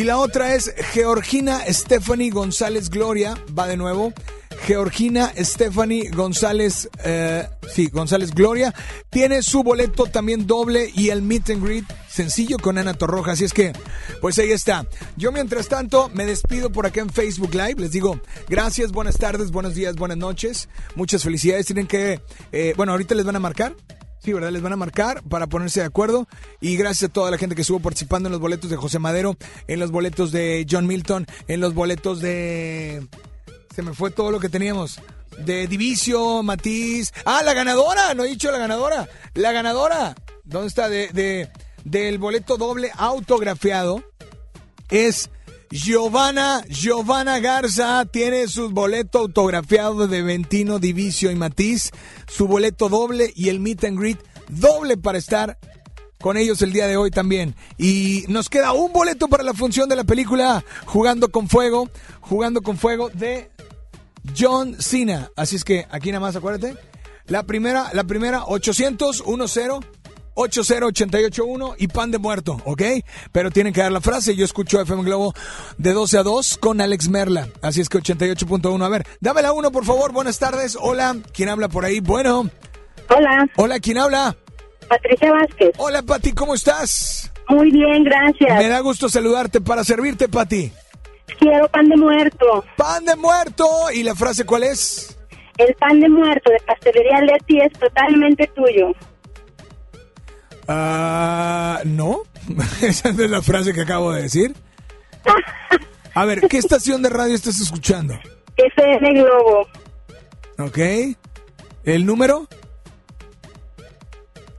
[0.01, 3.35] Y la otra es Georgina Stephanie González Gloria.
[3.57, 4.15] Va de nuevo.
[4.63, 8.75] Georgina Stephanie González, eh, sí, González Gloria,
[9.11, 13.33] tiene su boleto también doble y el meet and greet sencillo con Ana Torroja.
[13.33, 13.75] Así es que,
[14.23, 14.87] pues ahí está.
[15.19, 17.77] Yo mientras tanto me despido por acá en Facebook Live.
[17.77, 20.71] Les digo gracias, buenas tardes, buenos días, buenas noches.
[20.95, 21.67] Muchas felicidades.
[21.67, 22.23] Tienen que,
[22.53, 23.77] eh, bueno, ahorita les van a marcar.
[24.23, 24.51] Sí, ¿verdad?
[24.51, 26.29] Les van a marcar para ponerse de acuerdo.
[26.61, 29.37] Y gracias a toda la gente que estuvo participando en los boletos de José Madero,
[29.67, 33.07] en los boletos de John Milton, en los boletos de...
[33.75, 35.01] Se me fue todo lo que teníamos.
[35.39, 37.13] De Divicio, Matiz.
[37.25, 38.13] Ah, la ganadora.
[38.15, 39.09] No he dicho la ganadora.
[39.35, 40.15] La ganadora.
[40.45, 40.91] ¿Dónde está?
[40.91, 41.49] De, de,
[41.85, 44.03] del boleto doble autografiado.
[44.91, 45.31] Es
[45.71, 51.93] Giovanna, Giovanna Garza tiene su boleto autografiado de Ventino, Divicio y Matiz,
[52.27, 54.19] su boleto doble y el meet and greet
[54.49, 55.59] doble para estar
[56.21, 57.55] con ellos el día de hoy también.
[57.79, 61.89] Y nos queda un boleto para la función de la película Jugando con Fuego,
[62.21, 63.53] Jugando con Fuego de
[64.37, 65.31] John Cena.
[65.37, 66.77] Así es que aquí nada más acuérdate.
[67.27, 70.00] La primera, la primera 800 10
[70.41, 72.83] 80881 y pan de muerto, ¿ok?
[73.33, 74.35] Pero tienen que dar la frase.
[74.35, 75.35] Yo escucho FM Globo
[75.77, 77.49] de 12 a 2 con Alex Merla.
[77.63, 78.85] Así es que 88.1.
[78.85, 80.13] A ver, dame la 1, por favor.
[80.13, 80.79] Buenas tardes.
[80.81, 81.17] Hola.
[81.33, 82.01] ¿Quién habla por ahí?
[82.01, 82.51] Bueno.
[83.09, 83.49] Hola.
[83.57, 84.37] Hola, ¿quién habla?
[84.89, 85.71] Patricia Vázquez.
[85.77, 87.31] Hola, Pati, ¿cómo estás?
[87.49, 88.59] Muy bien, gracias.
[88.59, 90.73] Me da gusto saludarte para servirte, Pati.
[91.39, 92.65] Quiero pan de muerto.
[92.77, 93.67] Pan de muerto.
[93.95, 95.17] ¿Y la frase cuál es?
[95.59, 98.93] El pan de muerto de pastelería Leti es totalmente tuyo.
[100.73, 102.23] Ah, no.
[102.83, 104.55] Esa no es la frase que acabo de decir.
[106.15, 108.15] A ver, ¿qué estación de radio estás escuchando?
[108.57, 109.67] FM Globo.
[110.61, 110.79] ¿Ok?
[111.83, 112.47] ¿El número?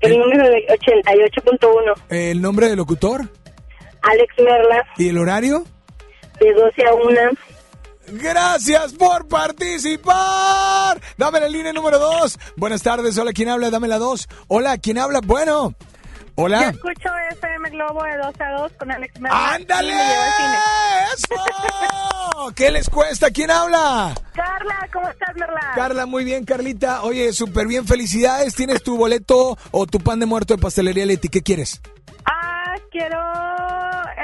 [0.01, 1.93] El número de 88.1.
[2.09, 3.29] ¿El nombre del locutor?
[4.01, 5.63] Alex Merla, ¿Y el horario?
[6.41, 8.21] de 12 a 1.
[8.21, 10.99] Gracias por participar.
[11.17, 12.37] Dame la línea número 2.
[12.57, 13.17] Buenas tardes.
[13.17, 13.69] Hola, ¿quién habla?
[13.69, 14.27] Dame la 2.
[14.47, 15.21] Hola, ¿quién habla?
[15.23, 15.73] Bueno.
[16.37, 16.69] Yo Hola.
[16.69, 19.53] escucho FM Globo de 12 a 2 con Alex Merla.
[19.53, 19.93] ¡Ándale!
[22.55, 23.29] ¿Qué les cuesta?
[23.31, 24.13] ¿Quién habla?
[24.33, 25.59] Carla, ¿cómo estás, Merla?
[25.75, 27.03] Carla, muy bien, Carlita.
[27.03, 28.55] Oye, súper bien, felicidades.
[28.55, 31.29] ¿Tienes tu boleto o tu pan de muerto de pastelería Leti?
[31.29, 31.81] ¿Qué quieres?
[32.91, 33.17] Quiero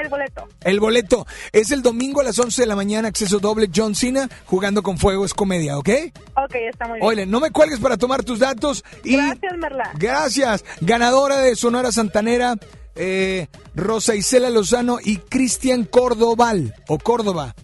[0.00, 0.48] el boleto.
[0.62, 4.28] El boleto es el domingo a las 11 de la mañana, acceso doble, John Cena,
[4.46, 5.88] jugando con fuego, es comedia, ¿ok?
[6.36, 7.08] Ok, está muy bien.
[7.08, 9.16] Oye, no me cuelgues para tomar tus datos y...
[9.16, 9.90] Gracias, Merla.
[9.94, 10.64] Gracias.
[10.80, 12.56] Ganadora de Sonora Santanera,
[12.94, 17.54] eh, Rosa Isela Lozano y Cristian Córdoval, o Córdoba.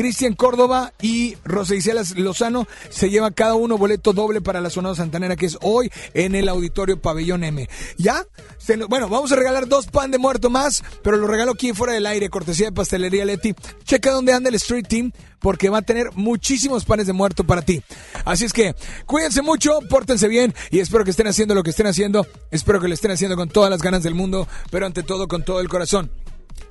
[0.00, 4.94] Cristian Córdoba y Rosa Isela Lozano se lleva cada uno boleto doble para la Sonora
[4.94, 7.68] Santanera, que es hoy en el Auditorio Pabellón M.
[7.98, 8.24] ¿Ya?
[8.56, 11.74] Se nos- bueno, vamos a regalar dos pan de muerto más, pero lo regalo aquí
[11.74, 13.54] fuera del aire, cortesía de Pastelería Leti.
[13.84, 17.60] Checa dónde anda el Street Team, porque va a tener muchísimos panes de muerto para
[17.60, 17.82] ti.
[18.24, 18.74] Así es que
[19.04, 22.26] cuídense mucho, pórtense bien y espero que estén haciendo lo que estén haciendo.
[22.50, 25.42] Espero que lo estén haciendo con todas las ganas del mundo, pero ante todo con
[25.44, 26.10] todo el corazón.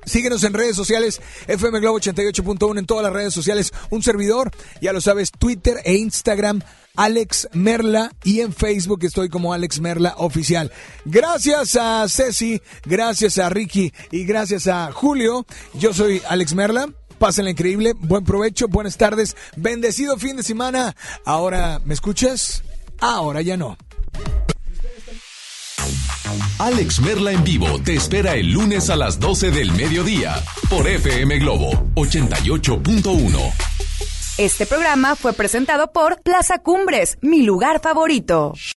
[0.04, 3.72] Síguenos en redes sociales, FM Globo 88.1 en todas las redes sociales.
[3.90, 4.50] Un servidor,
[4.80, 6.62] ya lo sabes, Twitter e Instagram,
[6.96, 8.12] Alex Merla.
[8.24, 10.72] Y en Facebook estoy como Alex Merla Oficial.
[11.04, 15.46] Gracias a Ceci, gracias a Ricky y gracias a Julio.
[15.74, 16.88] Yo soy Alex Merla.
[17.18, 20.96] Pásenla increíble, buen provecho, buenas tardes, bendecido fin de semana.
[21.26, 22.62] Ahora, ¿me escuchas?
[22.98, 23.76] Ahora ya no.
[26.58, 30.34] Alex Merla en vivo te espera el lunes a las 12 del mediodía
[30.68, 33.52] por FM Globo 88.1.
[34.38, 38.54] Este programa fue presentado por Plaza Cumbres, mi lugar favorito.